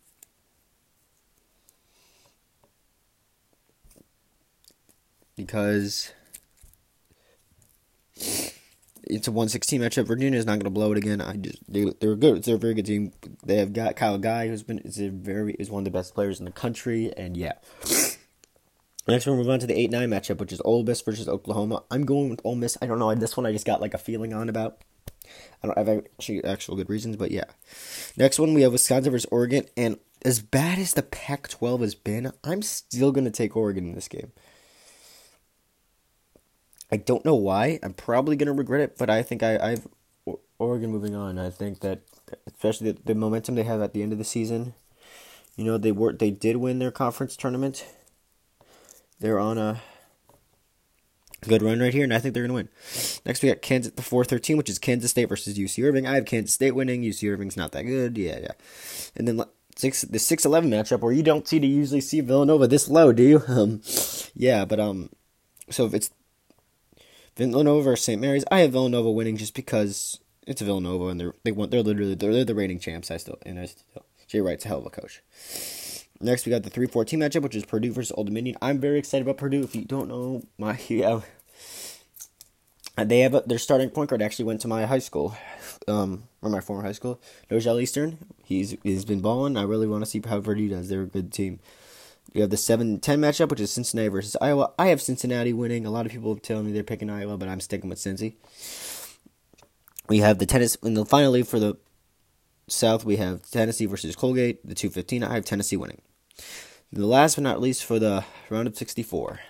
Because 5.37 6.13
it's 9.09 9.29
a 9.29 9.33
116 9.33 9.81
matchup. 9.81 10.07
Virginia 10.07 10.39
is 10.39 10.47
not 10.47 10.53
going 10.53 10.65
to 10.65 10.71
blow 10.71 10.93
it 10.93 10.99
again. 10.99 11.21
I 11.21 11.37
just 11.37 11.59
they, 11.71 11.85
they're 12.01 12.17
good. 12.17 12.45
They're 12.45 12.57
a 12.57 12.59
very 12.59 12.75
good 12.75 12.87
team. 12.87 13.13
They 13.45 13.57
have 13.57 13.73
got 13.73 13.97
Kyle 13.97 14.19
Guy, 14.19 14.49
who's 14.49 14.63
been 14.63 14.79
is 14.79 15.01
a 15.01 15.09
very 15.09 15.55
is 15.55 15.71
one 15.71 15.81
of 15.81 15.85
the 15.85 15.91
best 15.91 16.15
players 16.15 16.39
in 16.39 16.45
the 16.45 16.53
country, 16.53 17.13
and 17.17 17.37
yeah. 17.37 17.55
Next, 19.09 19.25
we'll 19.25 19.37
move 19.37 19.49
on 19.49 19.59
to 19.61 19.67
the 19.67 19.79
8 19.79 19.91
9 19.91 20.11
matchup, 20.11 20.39
which 20.39 20.53
is 20.53 20.61
Ole 20.65 20.83
Miss 20.83 21.01
versus 21.01 21.29
Oklahoma. 21.29 21.83
I'm 21.91 22.05
going 22.05 22.29
with 22.29 22.43
Ole 22.45 22.57
Miss. 22.57 22.77
I 22.83 22.87
don't 22.87 22.99
know. 22.99 23.15
This 23.15 23.37
one 23.37 23.47
I 23.47 23.53
just 23.53 23.67
got 23.67 23.81
like 23.81 23.95
a 23.95 23.99
feeling 23.99 24.35
on 24.35 24.49
about. 24.49 24.83
I 25.63 25.67
don't 25.67 25.79
have 25.79 25.89
actually 25.89 26.45
actual 26.45 26.77
good 26.77 26.91
reasons, 26.91 27.17
but 27.17 27.31
yeah. 27.31 27.45
Next 28.17 28.39
one 28.39 28.55
we 28.55 28.63
have 28.63 28.73
Wisconsin 28.73 29.13
versus 29.13 29.29
Oregon, 29.31 29.65
and 29.77 29.99
as 30.25 30.41
bad 30.41 30.79
as 30.79 30.95
the 30.95 31.03
Pac-12 31.03 31.81
has 31.81 31.95
been, 31.95 32.33
I'm 32.45 32.63
still 32.63 33.13
gonna 33.13 33.31
take 33.31 33.57
Oregon 33.57 33.89
in 33.89 33.95
this 33.95 34.09
game. 34.09 34.33
I 36.91 36.97
don't 36.97 37.25
know 37.25 37.35
why. 37.35 37.79
I'm 37.83 37.95
probably 37.95 38.37
gonna 38.37 38.53
regret 38.53 38.81
it, 38.81 38.99
but 38.99 39.11
I 39.11 39.23
think 39.23 39.43
I, 39.43 39.59
I've 39.59 39.87
Oregon 40.59 40.91
moving 40.91 41.15
on. 41.15 41.39
I 41.39 41.51
think 41.51 41.81
that 41.81 42.01
especially 42.47 42.93
the, 42.93 42.99
the 43.05 43.15
momentum 43.15 43.55
they 43.55 43.63
have 43.63 43.81
at 43.81 43.93
the 43.93 44.03
end 44.03 44.13
of 44.13 44.19
the 44.19 44.25
season. 44.25 44.75
You 45.57 45.65
know 45.65 45.79
they 45.79 45.93
were 45.93 46.13
they 46.13 46.31
did 46.31 46.57
win 46.57 46.79
their 46.79 46.91
conference 46.91 47.37
tournament. 47.37 47.87
They're 49.21 49.41
on 49.41 49.59
a 49.59 49.81
good 51.43 51.63
run 51.63 51.81
right 51.81 51.93
here, 51.93 52.05
and 52.05 52.15
I 52.15 52.19
think 52.19 52.35
they're 52.35 52.47
to 52.47 52.53
win. 52.53 52.69
Next, 53.25 53.43
we 53.43 53.49
got 53.49 53.63
Kansas 53.63 53.93
the 53.93 54.03
four 54.03 54.25
thirteen, 54.25 54.57
which 54.57 54.71
is 54.71 54.79
Kansas 54.79 55.11
State 55.11 55.29
versus 55.29 55.59
UC 55.59 55.85
Irvine. 55.85 56.07
I 56.07 56.15
have 56.15 56.27
Kansas 56.27 56.55
State 56.55 56.75
winning. 56.75 57.03
UC 57.03 57.29
Irvine's 57.29 57.57
not 57.57 57.73
that 57.73 57.83
good. 57.83 58.17
Yeah, 58.17 58.39
yeah. 58.41 58.53
And 59.17 59.27
then 59.27 59.43
six 59.77 60.03
the 60.03 60.19
six 60.19 60.45
eleven 60.45 60.71
matchup 60.71 61.01
where 61.01 61.13
you 61.13 61.23
don't 61.23 61.47
see 61.47 61.59
to 61.61 61.67
usually 61.67 62.01
see 62.01 62.21
Villanova 62.21 62.67
this 62.67 62.89
low, 62.89 63.13
do 63.13 63.23
you? 63.23 63.43
Um, 63.49 63.83
yeah, 64.35 64.65
but 64.65 64.79
um, 64.79 65.11
so 65.71 65.87
if 65.87 65.95
it's 65.95 66.11
Villanova 67.39 67.83
versus 67.83 68.05
St. 68.05 68.21
Mary's, 68.21 68.45
I 68.51 68.61
have 68.61 68.73
Villanova 68.73 69.11
winning 69.11 69.37
just 69.37 69.55
because 69.55 70.19
it's 70.47 70.61
Villanova 70.61 71.07
and 71.07 71.21
they're 71.21 71.35
they 71.45 71.53
want 71.53 71.71
they're 71.71 71.83
literally 71.83 72.15
they're, 72.15 72.33
they're 72.33 72.45
the 72.45 72.55
reigning 72.55 72.81
champs. 72.81 73.11
I 73.11 73.17
still 73.17 73.39
and 73.47 73.59
I 73.59 73.67
still 73.67 74.05
Jay 74.27 74.41
Wright's 74.41 74.65
a 74.65 74.69
hell 74.69 74.79
of 74.79 74.87
a 74.87 74.91
coach. 74.91 75.23
Next, 76.21 76.45
we 76.45 76.51
got 76.51 76.65
the 76.65 76.71
3 76.71 76.87
14 76.87 77.21
matchup, 77.21 77.43
which 77.43 77.55
is 77.55 77.65
Purdue 77.65 77.93
versus 77.93 78.13
Old 78.17 78.27
Dominion. 78.27 78.57
I'm 78.61 78.81
very 78.81 78.99
excited 78.99 79.23
about 79.23 79.39
Purdue. 79.39 79.63
If 79.63 79.77
you 79.77 79.85
don't 79.85 80.09
know, 80.09 80.43
my 80.59 80.79
yeah, 80.89 81.21
they 82.97 83.21
have 83.21 83.35
a, 83.35 83.43
their 83.47 83.59
starting 83.59 83.91
point 83.91 84.11
guard 84.11 84.21
actually 84.21 84.47
went 84.47 84.61
to 84.63 84.69
my 84.69 84.87
high 84.87 84.99
school, 84.99 85.37
um, 85.87 86.25
or 86.43 86.51
my 86.51 86.61
former 86.61 86.83
high 86.83 86.93
school, 86.93 87.21
Nojel 87.51 87.81
Eastern. 87.81 88.19
He's 88.45 88.77
he's 88.83 89.05
been 89.05 89.21
balling. 89.21 89.57
I 89.57 89.63
really 89.63 89.87
want 89.87 90.05
to 90.05 90.11
see 90.11 90.21
how 90.27 90.41
Purdue 90.41 90.69
does. 90.69 90.89
They're 90.89 91.03
a 91.03 91.07
good 91.07 91.33
team. 91.33 91.61
You 92.33 92.43
have 92.43 92.51
the 92.51 92.57
7 92.57 93.01
10 93.01 93.21
matchup, 93.21 93.49
which 93.49 93.61
is 93.61 93.71
Cincinnati 93.71 94.09
versus 94.09 94.37
Iowa. 94.41 94.73
I 94.79 94.89
have 94.89 95.01
Cincinnati 95.01 95.53
winning. 95.53 95.87
A 95.87 95.91
lot 95.91 96.07
of 96.07 96.13
people 96.13 96.37
tell 96.37 96.63
me 96.63 96.73
they're 96.73 96.83
picking 96.83 97.11
Iowa, 97.11 97.39
but 97.39 97.49
I'm 97.49 97.61
sticking 97.61 97.89
with 97.89 97.99
Cincy. 97.99 98.35
We 100.09 100.19
have 100.19 100.39
the 100.39 100.47
tennis, 100.47 100.77
and 100.83 100.97
then 100.97 101.05
finally 101.05 101.43
for 101.43 101.59
the 101.59 101.77
South, 102.67 103.05
we 103.05 103.17
have 103.17 103.49
Tennessee 103.51 103.87
versus 103.87 104.15
Colgate, 104.15 104.67
the 104.67 104.75
215. 104.75 105.25
I 105.25 105.35
have 105.35 105.45
Tennessee 105.45 105.77
winning. 105.77 106.03
The 106.93 107.07
last 107.07 107.37
but 107.37 107.43
not 107.43 107.61
least 107.61 107.85
for 107.85 107.99
the 107.99 108.25
round 108.51 108.69
of 108.69 108.77
64. 108.77 109.41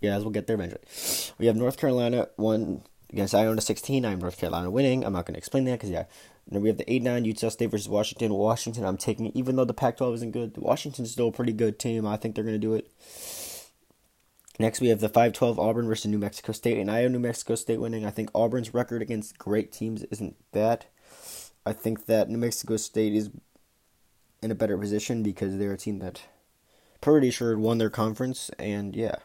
Yeah, 0.00 0.16
as 0.16 0.22
we'll 0.22 0.30
get 0.30 0.46
there 0.46 0.54
eventually. 0.54 0.82
We 1.38 1.46
have 1.46 1.56
North 1.56 1.78
Carolina 1.78 2.28
one 2.36 2.82
against 3.10 3.34
Iona 3.34 3.60
16. 3.60 4.04
I 4.04 4.12
am 4.12 4.20
North 4.20 4.38
Carolina 4.38 4.70
winning. 4.70 5.04
I'm 5.04 5.12
not 5.12 5.26
going 5.26 5.34
to 5.34 5.38
explain 5.38 5.64
that 5.64 5.72
because, 5.72 5.90
yeah. 5.90 6.04
Then 6.48 6.62
we 6.62 6.68
have 6.68 6.78
the 6.78 6.92
8 6.92 7.02
9 7.02 7.24
Utah 7.24 7.48
State 7.48 7.70
versus 7.70 7.88
Washington. 7.88 8.32
Washington, 8.32 8.84
I'm 8.84 8.96
taking, 8.96 9.32
even 9.34 9.56
though 9.56 9.64
the 9.64 9.74
Pac 9.74 9.96
12 9.96 10.14
isn't 10.14 10.30
good, 10.30 10.56
Washington's 10.56 11.10
still 11.10 11.28
a 11.28 11.32
pretty 11.32 11.52
good 11.52 11.78
team. 11.78 12.06
I 12.06 12.16
think 12.16 12.34
they're 12.34 12.44
going 12.44 12.54
to 12.54 12.58
do 12.58 12.74
it. 12.74 12.90
Next, 14.58 14.80
we 14.80 14.88
have 14.88 15.00
the 15.00 15.08
5 15.08 15.32
12 15.32 15.58
Auburn 15.58 15.86
versus 15.86 16.10
New 16.10 16.18
Mexico 16.18 16.52
State. 16.52 16.78
And 16.78 16.90
I 16.90 17.00
have 17.00 17.10
New 17.10 17.18
Mexico 17.18 17.56
State 17.56 17.80
winning. 17.80 18.06
I 18.06 18.10
think 18.10 18.30
Auburn's 18.32 18.72
record 18.72 19.02
against 19.02 19.38
great 19.38 19.72
teams 19.72 20.04
isn't 20.04 20.36
bad. 20.52 20.86
I 21.66 21.72
think 21.72 22.06
that 22.06 22.30
New 22.30 22.38
Mexico 22.38 22.76
State 22.76 23.12
is 23.12 23.30
in 24.40 24.52
a 24.52 24.54
better 24.54 24.78
position 24.78 25.22
because 25.24 25.58
they're 25.58 25.72
a 25.72 25.76
team 25.76 25.98
that 25.98 26.22
pretty 27.00 27.30
sure 27.30 27.58
won 27.58 27.78
their 27.78 27.90
conference, 27.90 28.50
and 28.58 28.94
yeah. 28.94 29.16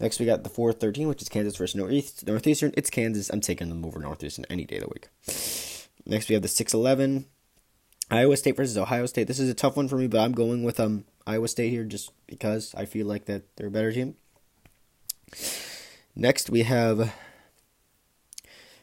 Next, 0.00 0.18
we 0.18 0.26
got 0.26 0.42
the 0.42 0.50
4 0.50 0.72
13, 0.72 1.08
which 1.08 1.22
is 1.22 1.28
Kansas 1.28 1.56
versus 1.56 1.76
Northeast, 1.76 2.26
Northeastern. 2.26 2.72
It's 2.76 2.90
Kansas. 2.90 3.30
I'm 3.30 3.40
taking 3.40 3.68
them 3.68 3.84
over 3.84 4.00
Northeastern 4.00 4.44
any 4.50 4.64
day 4.64 4.76
of 4.76 4.84
the 4.84 4.88
week. 4.88 5.08
Next, 6.06 6.28
we 6.28 6.34
have 6.34 6.42
the 6.42 6.48
6 6.48 6.74
11, 6.74 7.26
Iowa 8.10 8.36
State 8.36 8.56
versus 8.56 8.76
Ohio 8.76 9.06
State. 9.06 9.28
This 9.28 9.38
is 9.38 9.48
a 9.48 9.54
tough 9.54 9.76
one 9.76 9.88
for 9.88 9.96
me, 9.96 10.06
but 10.06 10.20
I'm 10.20 10.32
going 10.32 10.64
with 10.64 10.80
um 10.80 11.04
Iowa 11.26 11.48
State 11.48 11.70
here 11.70 11.84
just 11.84 12.10
because 12.26 12.74
I 12.76 12.84
feel 12.84 13.06
like 13.06 13.26
that 13.26 13.56
they're 13.56 13.68
a 13.68 13.70
better 13.70 13.92
team. 13.92 14.16
Next, 16.16 16.50
we 16.50 16.62
have 16.62 17.12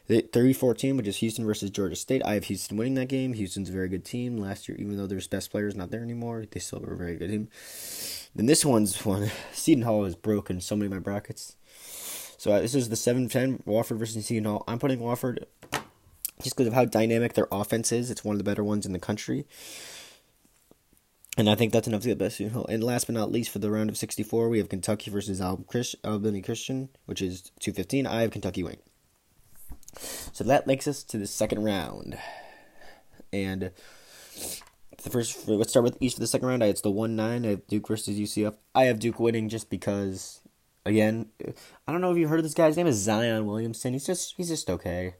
the 0.06 0.22
30-14, 0.22 0.96
which 0.96 1.06
is 1.06 1.18
Houston 1.18 1.44
versus 1.44 1.70
Georgia 1.70 1.96
State. 1.96 2.22
I 2.24 2.34
have 2.34 2.44
Houston 2.44 2.76
winning 2.76 2.94
that 2.94 3.08
game. 3.08 3.34
Houston's 3.34 3.68
a 3.68 3.72
very 3.72 3.88
good 3.88 4.04
team. 4.04 4.36
Last 4.36 4.68
year, 4.68 4.76
even 4.78 4.96
though 4.96 5.06
their 5.06 5.20
best 5.30 5.50
players 5.50 5.74
not 5.74 5.90
there 5.90 6.02
anymore, 6.02 6.44
they 6.50 6.60
still 6.60 6.80
were 6.80 6.94
a 6.94 6.96
very 6.96 7.16
good 7.16 7.30
team. 7.30 7.48
Then 8.34 8.46
this 8.46 8.64
one's 8.64 9.04
one. 9.04 9.30
Seton 9.52 9.82
Hall 9.82 10.04
is 10.04 10.16
broken 10.16 10.60
so 10.60 10.76
many 10.76 10.86
of 10.86 10.92
my 10.92 10.98
brackets. 10.98 11.56
So 12.36 12.52
uh, 12.52 12.60
this 12.60 12.74
is 12.74 12.88
the 12.88 12.96
7-10 12.96 13.64
Wofford 13.64 13.98
versus 13.98 14.26
Seton 14.26 14.44
Hall. 14.44 14.64
I'm 14.66 14.78
putting 14.78 14.98
Wofford 14.98 15.44
just 16.42 16.56
because 16.56 16.66
of 16.66 16.72
how 16.72 16.84
dynamic 16.84 17.34
their 17.34 17.46
offense 17.52 17.92
is. 17.92 18.10
It's 18.10 18.24
one 18.24 18.34
of 18.34 18.38
the 18.38 18.44
better 18.44 18.64
ones 18.64 18.84
in 18.84 18.92
the 18.92 18.98
country. 18.98 19.46
And 21.38 21.48
I 21.48 21.54
think 21.54 21.72
that's 21.72 21.86
enough 21.86 22.02
to 22.02 22.08
get 22.08 22.18
best 22.18 22.36
Seton 22.36 22.52
Hall. 22.52 22.66
And 22.66 22.82
last 22.84 23.06
but 23.06 23.14
not 23.14 23.32
least, 23.32 23.50
for 23.50 23.58
the 23.58 23.70
round 23.70 23.88
of 23.88 23.96
64, 23.96 24.48
we 24.48 24.58
have 24.58 24.68
Kentucky 24.68 25.10
versus 25.10 25.40
Abilene 25.40 26.42
Christian, 26.42 26.88
which 27.06 27.22
is 27.22 27.52
215. 27.60 28.06
I 28.06 28.22
have 28.22 28.32
Kentucky 28.32 28.62
winning. 28.62 28.80
So 29.98 30.44
that 30.44 30.66
makes 30.66 30.86
us 30.86 31.02
to 31.04 31.18
the 31.18 31.26
second 31.26 31.64
round. 31.64 32.18
And 33.32 33.70
the 35.02 35.10
first, 35.10 35.48
let's 35.48 35.70
start 35.70 35.84
with 35.84 35.98
each 36.00 36.14
for 36.14 36.20
the 36.20 36.26
second 36.26 36.48
round. 36.48 36.62
I 36.62 36.66
it's 36.66 36.80
the 36.80 36.90
1 36.90 37.16
9. 37.16 37.44
I 37.44 37.48
have 37.48 37.66
Duke 37.66 37.88
versus 37.88 38.18
UCF. 38.18 38.54
I 38.74 38.84
have 38.84 38.98
Duke 38.98 39.20
winning 39.20 39.48
just 39.48 39.70
because, 39.70 40.40
again, 40.84 41.26
I 41.86 41.92
don't 41.92 42.00
know 42.00 42.12
if 42.12 42.18
you 42.18 42.28
heard 42.28 42.38
of 42.38 42.44
this 42.44 42.54
guy's 42.54 42.76
name 42.76 42.86
is 42.86 42.96
Zion 42.96 43.46
Williamson. 43.46 43.92
He's 43.92 44.06
just, 44.06 44.34
he's 44.36 44.48
just 44.48 44.70
okay. 44.70 45.14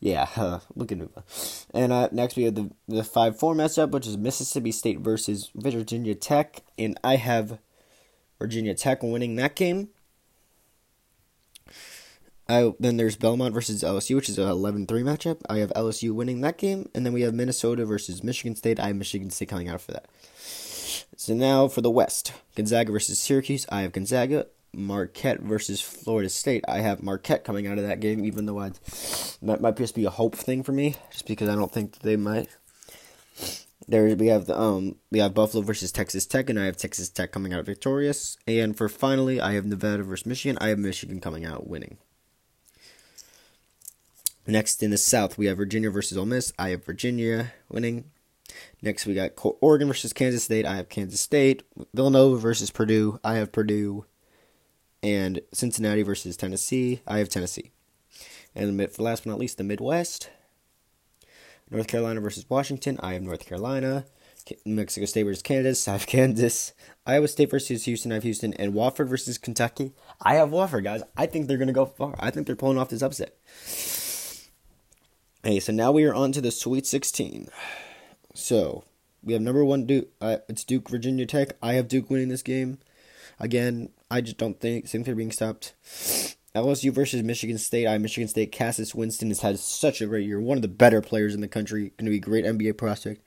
Yeah, 0.00 0.60
look 0.74 0.90
at 0.90 0.98
him. 0.98 1.10
And 1.74 1.92
uh, 1.92 2.08
next 2.10 2.36
we 2.36 2.44
have 2.44 2.54
the 2.54 2.70
the 2.88 3.04
five 3.04 3.38
four 3.38 3.54
matchup, 3.54 3.90
which 3.90 4.06
is 4.06 4.16
Mississippi 4.16 4.72
State 4.72 5.00
versus 5.00 5.50
Virginia 5.54 6.14
Tech, 6.14 6.62
and 6.78 6.98
I 7.04 7.16
have 7.16 7.58
Virginia 8.38 8.74
Tech 8.74 9.02
winning 9.02 9.36
that 9.36 9.54
game. 9.54 9.90
I, 12.50 12.72
then 12.80 12.96
there's 12.96 13.16
Belmont 13.16 13.54
versus 13.54 13.82
LSU, 13.82 14.16
which 14.16 14.28
is 14.28 14.38
a 14.38 14.42
11-3 14.42 14.86
matchup. 14.86 15.40
I 15.48 15.58
have 15.58 15.70
LSU 15.70 16.12
winning 16.12 16.40
that 16.40 16.58
game, 16.58 16.88
and 16.94 17.06
then 17.06 17.12
we 17.12 17.22
have 17.22 17.32
Minnesota 17.34 17.84
versus 17.84 18.24
Michigan 18.24 18.56
State. 18.56 18.80
I 18.80 18.88
have 18.88 18.96
Michigan 18.96 19.30
State 19.30 19.48
coming 19.48 19.68
out 19.68 19.80
for 19.80 19.92
that. 19.92 20.06
So 21.16 21.34
now 21.34 21.68
for 21.68 21.80
the 21.80 21.90
West, 21.90 22.32
Gonzaga 22.56 22.92
versus 22.92 23.18
Syracuse. 23.18 23.66
I 23.70 23.82
have 23.82 23.92
Gonzaga. 23.92 24.46
Marquette 24.72 25.40
versus 25.40 25.80
Florida 25.80 26.28
State. 26.28 26.64
I 26.68 26.78
have 26.78 27.02
Marquette 27.02 27.44
coming 27.44 27.66
out 27.66 27.78
of 27.78 27.86
that 27.86 27.98
game, 27.98 28.24
even 28.24 28.46
though 28.46 28.58
I'd, 28.58 28.76
that 29.42 29.60
might 29.60 29.76
just 29.76 29.96
be 29.96 30.04
a 30.04 30.10
hope 30.10 30.36
thing 30.36 30.62
for 30.62 30.72
me, 30.72 30.94
just 31.10 31.26
because 31.26 31.48
I 31.48 31.56
don't 31.56 31.72
think 31.72 31.98
they 32.00 32.16
might. 32.16 32.48
There 33.88 34.14
we 34.14 34.28
have 34.28 34.46
the 34.46 34.56
um 34.56 34.96
we 35.10 35.18
have 35.18 35.34
Buffalo 35.34 35.64
versus 35.64 35.90
Texas 35.90 36.24
Tech, 36.24 36.48
and 36.48 36.60
I 36.60 36.66
have 36.66 36.76
Texas 36.76 37.08
Tech 37.08 37.32
coming 37.32 37.52
out 37.52 37.64
victorious. 37.64 38.36
And 38.46 38.76
for 38.76 38.88
finally, 38.88 39.40
I 39.40 39.54
have 39.54 39.66
Nevada 39.66 40.04
versus 40.04 40.26
Michigan. 40.26 40.56
I 40.60 40.68
have 40.68 40.78
Michigan 40.78 41.20
coming 41.20 41.44
out 41.44 41.66
winning. 41.66 41.98
Next 44.46 44.82
in 44.82 44.90
the 44.90 44.98
South, 44.98 45.38
we 45.38 45.46
have 45.46 45.56
Virginia 45.56 45.90
versus 45.90 46.16
Ole 46.18 46.26
Miss. 46.26 46.52
I 46.58 46.70
have 46.70 46.84
Virginia 46.84 47.52
winning. 47.68 48.10
Next, 48.82 49.06
we 49.06 49.14
got 49.14 49.32
Oregon 49.60 49.88
versus 49.88 50.12
Kansas 50.12 50.44
State. 50.44 50.66
I 50.66 50.76
have 50.76 50.88
Kansas 50.88 51.20
State. 51.20 51.62
Villanova 51.94 52.36
versus 52.38 52.70
Purdue. 52.70 53.20
I 53.22 53.34
have 53.34 53.52
Purdue. 53.52 54.06
And 55.02 55.40
Cincinnati 55.52 56.02
versus 56.02 56.36
Tennessee. 56.36 57.00
I 57.06 57.18
have 57.18 57.28
Tennessee. 57.28 57.70
And 58.54 58.76
last 58.98 59.24
but 59.24 59.30
not 59.30 59.38
least, 59.38 59.58
the 59.58 59.64
Midwest. 59.64 60.30
North 61.70 61.86
Carolina 61.86 62.20
versus 62.20 62.44
Washington. 62.48 62.98
I 63.00 63.12
have 63.12 63.22
North 63.22 63.46
Carolina. 63.46 64.04
Mexico 64.64 65.06
State 65.06 65.22
versus 65.22 65.42
Kansas. 65.42 65.86
I 65.86 65.92
have 65.92 66.06
Kansas. 66.06 66.72
Iowa 67.06 67.28
State 67.28 67.50
versus 67.50 67.84
Houston. 67.84 68.10
I 68.10 68.16
have 68.16 68.24
Houston. 68.24 68.52
And 68.54 68.74
Wofford 68.74 69.08
versus 69.08 69.38
Kentucky. 69.38 69.92
I 70.20 70.34
have 70.34 70.48
Wofford, 70.48 70.82
guys. 70.84 71.02
I 71.16 71.26
think 71.26 71.46
they're 71.46 71.58
going 71.58 71.68
to 71.68 71.72
go 71.72 71.86
far. 71.86 72.16
I 72.18 72.30
think 72.30 72.46
they're 72.46 72.56
pulling 72.56 72.78
off 72.78 72.88
this 72.88 73.02
upset. 73.02 73.36
Hey, 75.42 75.58
so 75.58 75.72
now 75.72 75.90
we 75.90 76.04
are 76.04 76.12
on 76.12 76.32
to 76.32 76.42
the 76.42 76.50
Sweet 76.50 76.86
16. 76.86 77.48
So, 78.34 78.84
we 79.22 79.32
have 79.32 79.40
number 79.40 79.64
one 79.64 79.86
Duke. 79.86 80.08
Uh, 80.20 80.36
it's 80.50 80.64
Duke, 80.64 80.90
Virginia 80.90 81.24
Tech. 81.24 81.56
I 81.62 81.72
have 81.74 81.88
Duke 81.88 82.10
winning 82.10 82.28
this 82.28 82.42
game. 82.42 82.76
Again, 83.38 83.88
I 84.10 84.20
just 84.20 84.36
don't 84.36 84.60
think, 84.60 84.86
think 84.86 85.06
they're 85.06 85.14
being 85.14 85.32
stopped. 85.32 85.72
LSU 86.54 86.92
versus 86.92 87.22
Michigan 87.22 87.56
State. 87.56 87.86
I 87.86 87.96
Michigan 87.96 88.28
State. 88.28 88.52
Cassius 88.52 88.94
Winston 88.94 89.28
has 89.28 89.40
had 89.40 89.58
such 89.58 90.02
a 90.02 90.06
great 90.06 90.26
year. 90.26 90.38
One 90.38 90.58
of 90.58 90.62
the 90.62 90.68
better 90.68 91.00
players 91.00 91.34
in 91.34 91.40
the 91.40 91.48
country. 91.48 91.94
Going 91.96 92.04
to 92.04 92.10
be 92.10 92.16
a 92.16 92.20
great 92.20 92.44
NBA 92.44 92.76
prospect. 92.76 93.22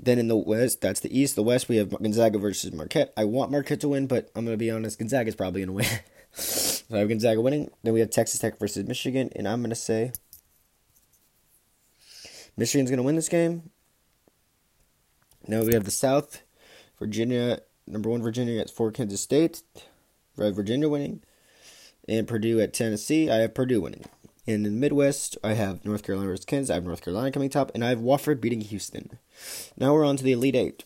Then 0.00 0.20
in 0.20 0.28
the 0.28 0.36
West, 0.36 0.80
that's 0.80 1.00
the 1.00 1.18
East. 1.18 1.34
The 1.34 1.42
West, 1.42 1.68
we 1.68 1.78
have 1.78 1.90
Gonzaga 1.90 2.38
versus 2.38 2.72
Marquette. 2.72 3.12
I 3.16 3.24
want 3.24 3.50
Marquette 3.50 3.80
to 3.80 3.88
win, 3.88 4.06
but 4.06 4.30
I'm 4.36 4.44
going 4.44 4.54
to 4.54 4.56
be 4.56 4.70
honest. 4.70 5.00
Gonzaga 5.00 5.30
is 5.30 5.34
probably 5.34 5.64
going 5.64 5.82
to 5.82 5.90
win. 5.90 6.00
so 6.32 6.94
I 6.94 7.00
have 7.00 7.08
Gonzaga 7.08 7.40
winning. 7.40 7.72
Then 7.82 7.92
we 7.92 7.98
have 7.98 8.10
Texas 8.10 8.38
Tech 8.38 8.56
versus 8.56 8.86
Michigan, 8.86 9.30
and 9.34 9.48
I'm 9.48 9.62
going 9.62 9.70
to 9.70 9.76
say 9.76 10.12
Michigan's 12.60 12.90
going 12.90 12.98
to 12.98 13.02
win 13.02 13.16
this 13.16 13.30
game. 13.30 13.70
Now 15.48 15.62
we 15.62 15.72
have 15.72 15.84
the 15.84 15.90
South. 15.90 16.42
Virginia, 16.98 17.60
number 17.86 18.10
one, 18.10 18.20
Virginia 18.20 18.60
at 18.60 18.68
four, 18.68 18.92
Kansas 18.92 19.22
State. 19.22 19.62
Right, 20.36 20.52
Virginia 20.52 20.86
winning. 20.86 21.22
And 22.06 22.28
Purdue 22.28 22.60
at 22.60 22.74
Tennessee. 22.74 23.30
I 23.30 23.36
have 23.36 23.54
Purdue 23.54 23.80
winning. 23.80 24.04
And 24.46 24.56
in 24.56 24.74
the 24.74 24.78
Midwest, 24.78 25.38
I 25.42 25.54
have 25.54 25.86
North 25.86 26.02
Carolina 26.02 26.28
versus 26.28 26.44
Kansas. 26.44 26.68
I 26.70 26.74
have 26.74 26.84
North 26.84 27.02
Carolina 27.02 27.32
coming 27.32 27.48
top. 27.48 27.70
And 27.74 27.82
I 27.82 27.88
have 27.88 28.00
Wofford 28.00 28.42
beating 28.42 28.60
Houston. 28.60 29.18
Now 29.78 29.94
we're 29.94 30.04
on 30.04 30.18
to 30.18 30.24
the 30.24 30.32
Elite 30.32 30.54
Eight. 30.54 30.84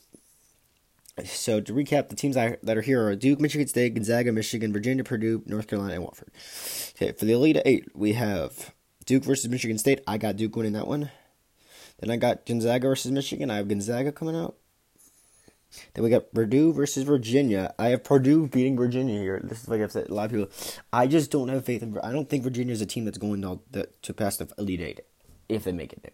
So 1.24 1.60
to 1.60 1.72
recap, 1.72 2.08
the 2.08 2.14
teams 2.14 2.36
that 2.36 2.78
are 2.78 2.82
here 2.82 3.04
are 3.04 3.16
Duke, 3.16 3.40
Michigan 3.40 3.66
State, 3.66 3.94
Gonzaga, 3.94 4.30
Michigan, 4.30 4.72
Virginia, 4.72 5.02
Purdue, 5.02 5.42
North 5.44 5.66
Carolina, 5.66 5.94
and 5.94 6.04
Wofford. 6.04 6.28
Okay, 6.94 7.10
for 7.10 7.24
the 7.24 7.32
Elite 7.32 7.60
Eight, 7.64 7.88
we 7.96 8.12
have 8.12 8.72
Duke 9.06 9.24
versus 9.24 9.50
Michigan 9.50 9.76
State. 9.76 10.02
I 10.06 10.18
got 10.18 10.36
Duke 10.36 10.54
winning 10.54 10.74
that 10.74 10.86
one. 10.86 11.10
Then 12.00 12.10
I 12.10 12.16
got 12.16 12.46
Gonzaga 12.46 12.88
versus 12.88 13.12
Michigan. 13.12 13.50
I 13.50 13.56
have 13.56 13.68
Gonzaga 13.68 14.12
coming 14.12 14.36
out. 14.36 14.56
Then 15.94 16.04
we 16.04 16.10
got 16.10 16.32
Purdue 16.32 16.72
versus 16.72 17.02
Virginia. 17.04 17.74
I 17.78 17.88
have 17.88 18.04
Purdue 18.04 18.46
beating 18.46 18.76
Virginia 18.76 19.20
here. 19.20 19.40
This 19.42 19.62
is 19.62 19.68
like 19.68 19.80
I've 19.80 19.92
said 19.92 20.08
a 20.08 20.14
lot 20.14 20.26
of 20.26 20.30
people. 20.30 20.48
I 20.92 21.06
just 21.06 21.30
don't 21.30 21.48
have 21.48 21.64
faith 21.64 21.82
in. 21.82 21.98
I 22.02 22.12
don't 22.12 22.28
think 22.28 22.44
Virginia 22.44 22.72
is 22.72 22.80
a 22.80 22.86
team 22.86 23.04
that's 23.04 23.18
going 23.18 23.42
to 23.42 23.88
to 24.02 24.14
pass 24.14 24.36
the 24.36 24.48
Elite 24.58 24.80
Eight 24.80 25.00
if 25.48 25.64
they 25.64 25.72
make 25.72 25.92
it 25.92 26.02
there. 26.02 26.12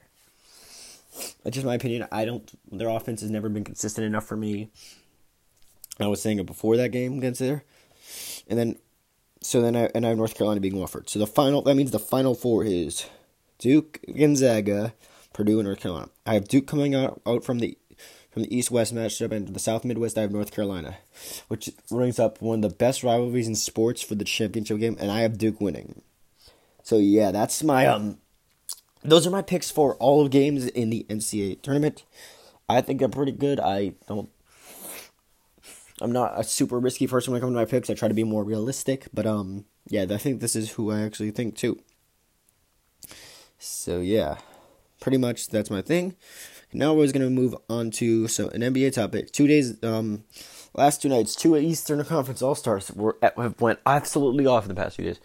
That's 1.42 1.54
just 1.54 1.66
my 1.66 1.74
opinion. 1.74 2.06
I 2.12 2.24
don't. 2.24 2.50
Their 2.70 2.88
offense 2.88 3.20
has 3.20 3.30
never 3.30 3.48
been 3.48 3.64
consistent 3.64 4.06
enough 4.06 4.26
for 4.26 4.36
me. 4.36 4.70
I 5.98 6.06
was 6.06 6.22
saying 6.22 6.38
it 6.38 6.46
before 6.46 6.76
that 6.76 6.90
game 6.90 7.18
against 7.18 7.40
there, 7.40 7.64
and 8.48 8.58
then, 8.58 8.78
so 9.42 9.60
then 9.60 9.76
I 9.76 9.90
and 9.94 10.06
I 10.06 10.10
have 10.10 10.18
North 10.18 10.34
Carolina 10.34 10.60
being 10.60 10.80
offered. 10.80 11.10
So 11.10 11.18
the 11.18 11.26
final 11.26 11.62
that 11.62 11.74
means 11.74 11.90
the 11.90 11.98
final 11.98 12.34
four 12.34 12.64
is 12.64 13.06
Duke, 13.58 14.00
Gonzaga, 14.16 14.94
Purdue, 15.40 15.58
and 15.58 15.66
North 15.66 15.80
Carolina. 15.80 16.10
I 16.26 16.34
have 16.34 16.48
Duke 16.48 16.66
coming 16.66 16.94
out 16.94 17.22
out 17.24 17.44
from 17.44 17.60
the 17.60 17.78
from 18.30 18.42
the 18.42 18.54
East 18.54 18.70
West 18.70 18.94
matchup, 18.94 19.32
and 19.32 19.48
the 19.48 19.58
South 19.58 19.86
Midwest 19.86 20.18
I 20.18 20.20
have 20.20 20.32
North 20.32 20.52
Carolina, 20.52 20.98
which 21.48 21.70
brings 21.88 22.18
up 22.18 22.42
one 22.42 22.62
of 22.62 22.70
the 22.70 22.76
best 22.76 23.02
rivalries 23.02 23.48
in 23.48 23.54
sports 23.54 24.02
for 24.02 24.14
the 24.14 24.24
championship 24.24 24.78
game, 24.78 24.98
and 25.00 25.10
I 25.10 25.20
have 25.20 25.38
Duke 25.38 25.58
winning. 25.58 26.02
So 26.82 26.98
yeah, 26.98 27.30
that's 27.30 27.64
my 27.64 27.86
um 27.86 28.18
those 29.02 29.26
are 29.26 29.30
my 29.30 29.40
picks 29.40 29.70
for 29.70 29.94
all 29.94 30.28
games 30.28 30.66
in 30.66 30.90
the 30.90 31.06
NCAA 31.08 31.62
tournament. 31.62 32.04
I 32.68 32.82
think 32.82 33.00
I'm 33.00 33.10
pretty 33.10 33.32
good. 33.32 33.58
I 33.60 33.94
don't. 34.06 34.28
I'm 36.02 36.12
not 36.12 36.38
a 36.38 36.44
super 36.44 36.78
risky 36.78 37.06
person 37.06 37.32
when 37.32 37.38
it 37.38 37.40
comes 37.40 37.52
to 37.52 37.56
my 37.56 37.64
picks. 37.64 37.88
I 37.88 37.94
try 37.94 38.08
to 38.08 38.14
be 38.14 38.24
more 38.24 38.44
realistic, 38.44 39.08
but 39.14 39.24
um, 39.24 39.64
yeah, 39.88 40.04
I 40.10 40.18
think 40.18 40.40
this 40.40 40.54
is 40.54 40.72
who 40.72 40.90
I 40.90 41.00
actually 41.00 41.30
think 41.30 41.56
too. 41.56 41.80
So 43.58 44.00
yeah, 44.00 44.36
pretty 45.00 45.18
much 45.18 45.48
that's 45.48 45.70
my 45.70 45.82
thing. 45.82 46.16
Now 46.72 46.94
we're 46.94 47.10
gonna 47.10 47.30
move 47.30 47.56
on 47.68 47.90
to 47.92 48.28
so 48.28 48.48
an 48.48 48.60
NBA 48.60 48.94
topic. 48.94 49.32
Two 49.32 49.46
days, 49.46 49.82
um, 49.82 50.24
last 50.74 51.02
two 51.02 51.08
nights, 51.08 51.34
two 51.34 51.56
Eastern 51.56 52.04
Conference 52.04 52.42
All 52.42 52.54
Stars 52.54 52.90
were 52.92 53.16
have 53.22 53.60
went 53.60 53.80
absolutely 53.84 54.46
off 54.46 54.64
in 54.64 54.68
the 54.68 54.80
past 54.80 54.96
few 54.96 55.06
days. 55.06 55.20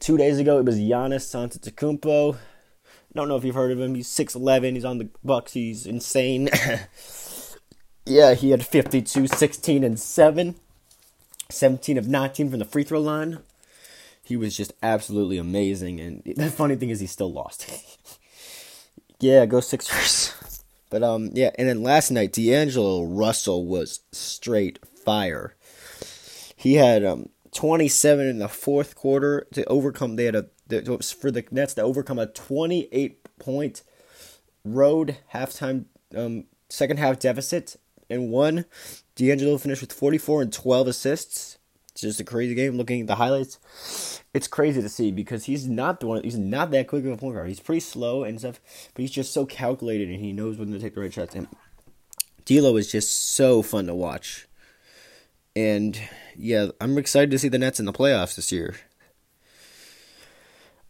Two 0.00 0.16
days 0.16 0.38
ago, 0.38 0.58
it 0.58 0.64
was 0.64 0.76
Giannis 0.76 1.32
Antetokounmpo 1.34 2.36
don't 3.14 3.28
know 3.28 3.36
if 3.36 3.44
you've 3.44 3.54
heard 3.54 3.70
of 3.70 3.80
him. 3.80 3.94
He's 3.94 4.08
6'11. 4.08 4.74
He's 4.74 4.84
on 4.84 4.98
the 4.98 5.08
Bucks. 5.22 5.52
He's 5.52 5.86
insane. 5.86 6.48
yeah, 8.06 8.34
he 8.34 8.50
had 8.50 8.66
52, 8.66 9.28
16, 9.28 9.84
and 9.84 9.98
7. 9.98 10.56
17 11.50 11.98
of 11.98 12.08
19 12.08 12.50
from 12.50 12.58
the 12.58 12.64
free 12.64 12.82
throw 12.82 13.00
line. 13.00 13.38
He 14.24 14.36
was 14.36 14.56
just 14.56 14.72
absolutely 14.82 15.38
amazing. 15.38 16.00
And 16.00 16.22
the 16.24 16.50
funny 16.50 16.76
thing 16.76 16.90
is, 16.90 17.00
he 17.00 17.06
still 17.06 17.32
lost. 17.32 17.70
yeah, 19.20 19.46
go 19.46 19.60
Sixers. 19.60 20.32
But 20.90 21.02
um, 21.02 21.30
yeah, 21.32 21.50
and 21.58 21.68
then 21.68 21.82
last 21.82 22.12
night, 22.12 22.32
D'Angelo 22.32 23.02
Russell 23.02 23.66
was 23.66 24.00
straight 24.12 24.78
fire. 24.86 25.56
He 26.54 26.74
had 26.74 27.04
um 27.04 27.30
27 27.50 28.28
in 28.28 28.38
the 28.38 28.46
fourth 28.48 28.94
quarter 28.94 29.48
to 29.54 29.64
overcome. 29.64 30.14
They 30.14 30.26
had 30.26 30.36
a 30.36 30.46
for 31.00 31.32
the 31.32 31.44
Nets 31.50 31.74
to 31.74 31.82
overcome 31.82 32.20
a 32.20 32.26
28 32.26 33.38
point 33.40 33.82
road 34.64 35.16
halftime 35.32 35.86
um, 36.16 36.44
second 36.68 36.98
half 36.98 37.18
deficit 37.18 37.76
and 38.08 38.30
won. 38.30 38.64
D'Angelo 39.16 39.58
finished 39.58 39.80
with 39.80 39.92
44 39.92 40.42
and 40.42 40.52
12 40.52 40.88
assists. 40.88 41.58
It's 41.94 42.00
just 42.00 42.18
a 42.18 42.24
crazy 42.24 42.56
game. 42.56 42.76
Looking 42.76 43.02
at 43.02 43.06
the 43.06 43.14
highlights, 43.14 44.20
it's 44.34 44.48
crazy 44.48 44.82
to 44.82 44.88
see 44.88 45.12
because 45.12 45.44
he's 45.44 45.68
not 45.68 46.00
the 46.00 46.08
one. 46.08 46.24
He's 46.24 46.36
not 46.36 46.72
that 46.72 46.88
quick 46.88 47.04
of 47.04 47.12
a 47.12 47.16
point 47.16 47.36
guard. 47.36 47.48
He's 47.48 47.60
pretty 47.60 47.80
slow 47.80 48.24
and 48.24 48.40
stuff, 48.40 48.60
but 48.92 49.02
he's 49.02 49.12
just 49.12 49.32
so 49.32 49.46
calculated 49.46 50.08
and 50.08 50.18
he 50.18 50.32
knows 50.32 50.58
when 50.58 50.72
to 50.72 50.80
take 50.80 50.96
the 50.96 51.02
right 51.02 51.12
shots. 51.12 51.36
And 51.36 51.46
D'Lo 52.46 52.76
is 52.76 52.90
just 52.90 53.34
so 53.36 53.62
fun 53.62 53.86
to 53.86 53.94
watch. 53.94 54.48
And 55.54 55.96
yeah, 56.34 56.68
I'm 56.80 56.98
excited 56.98 57.30
to 57.30 57.38
see 57.38 57.48
the 57.48 57.58
Nets 57.58 57.78
in 57.78 57.86
the 57.86 57.92
playoffs 57.92 58.34
this 58.34 58.50
year. 58.50 58.74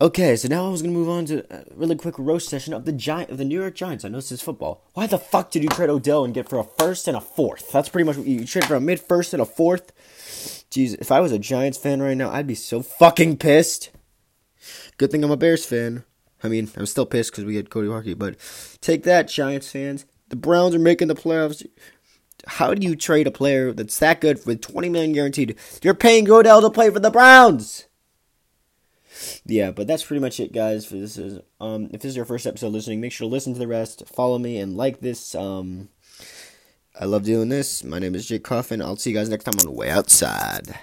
Okay, 0.00 0.36
so 0.36 0.48
now 0.48 0.66
I 0.66 0.70
was 0.70 0.80
gonna 0.80 0.94
move 0.94 1.10
on 1.10 1.26
to 1.26 1.44
a 1.54 1.64
really 1.74 1.96
quick 1.96 2.18
roast 2.18 2.48
session 2.48 2.72
of 2.72 2.86
the 2.86 2.92
giant 2.92 3.30
of 3.30 3.36
the 3.36 3.44
New 3.44 3.60
York 3.60 3.74
Giants. 3.74 4.06
I 4.06 4.08
know 4.08 4.18
this 4.18 4.32
is 4.32 4.40
football. 4.40 4.82
Why 4.94 5.06
the 5.06 5.18
fuck 5.18 5.50
did 5.50 5.62
you 5.62 5.68
trade 5.68 5.90
Odell 5.90 6.24
and 6.24 6.32
get 6.32 6.48
for 6.48 6.58
a 6.58 6.64
first 6.64 7.06
and 7.08 7.16
a 7.16 7.20
fourth? 7.20 7.70
That's 7.72 7.90
pretty 7.90 8.06
much 8.06 8.16
what 8.16 8.26
you, 8.26 8.40
you 8.40 8.46
trade 8.46 8.64
for 8.64 8.74
a 8.74 8.80
mid 8.80 9.00
first 9.00 9.34
and 9.34 9.42
a 9.42 9.46
fourth. 9.46 10.63
Jeez, 10.74 10.96
if 11.00 11.12
I 11.12 11.20
was 11.20 11.32
a 11.32 11.38
Giants 11.38 11.78
fan 11.78 12.02
right 12.02 12.16
now, 12.16 12.30
I'd 12.30 12.46
be 12.46 12.54
so 12.54 12.82
fucking 12.82 13.36
pissed. 13.36 13.90
Good 14.96 15.10
thing 15.10 15.22
I'm 15.22 15.30
a 15.30 15.36
Bears 15.36 15.64
fan. 15.64 16.04
I 16.42 16.48
mean, 16.48 16.70
I'm 16.76 16.86
still 16.86 17.06
pissed 17.06 17.30
because 17.30 17.44
we 17.44 17.56
had 17.56 17.70
Cody 17.70 17.88
Parkey, 17.88 18.18
but 18.18 18.36
take 18.80 19.04
that, 19.04 19.28
Giants 19.28 19.70
fans. 19.70 20.04
The 20.30 20.36
Browns 20.36 20.74
are 20.74 20.80
making 20.80 21.08
the 21.08 21.14
playoffs. 21.14 21.66
How 22.46 22.74
do 22.74 22.86
you 22.86 22.96
trade 22.96 23.26
a 23.26 23.30
player 23.30 23.72
that's 23.72 23.98
that 24.00 24.20
good 24.20 24.44
with 24.44 24.60
20 24.60 24.88
million 24.88 25.12
guaranteed? 25.12 25.56
You're 25.82 25.94
paying 25.94 26.28
Odell 26.30 26.60
to 26.60 26.70
play 26.70 26.90
for 26.90 27.00
the 27.00 27.10
Browns 27.10 27.86
yeah, 29.44 29.70
but 29.70 29.86
that's 29.86 30.04
pretty 30.04 30.20
much 30.20 30.40
it, 30.40 30.52
guys. 30.52 30.86
For 30.86 30.96
this 30.96 31.16
is 31.16 31.40
um, 31.60 31.88
if 31.92 32.02
this 32.02 32.10
is 32.10 32.16
your 32.16 32.24
first 32.24 32.46
episode 32.46 32.72
listening, 32.72 33.00
make 33.00 33.12
sure 33.12 33.28
to 33.28 33.32
listen 33.32 33.52
to 33.52 33.58
the 33.58 33.68
rest, 33.68 34.02
follow 34.06 34.38
me, 34.38 34.58
and 34.58 34.76
like 34.76 35.00
this. 35.00 35.34
Um, 35.34 35.88
I 36.96 37.06
love 37.06 37.24
doing 37.24 37.48
this. 37.48 37.82
My 37.82 37.98
name 37.98 38.14
is 38.14 38.26
Jake 38.26 38.44
Kaufman. 38.44 38.80
I'll 38.80 38.96
see 38.96 39.10
you 39.10 39.16
guys 39.16 39.28
next 39.28 39.44
time 39.44 39.58
on 39.58 39.66
the 39.66 39.72
way 39.72 39.90
outside. 39.90 40.78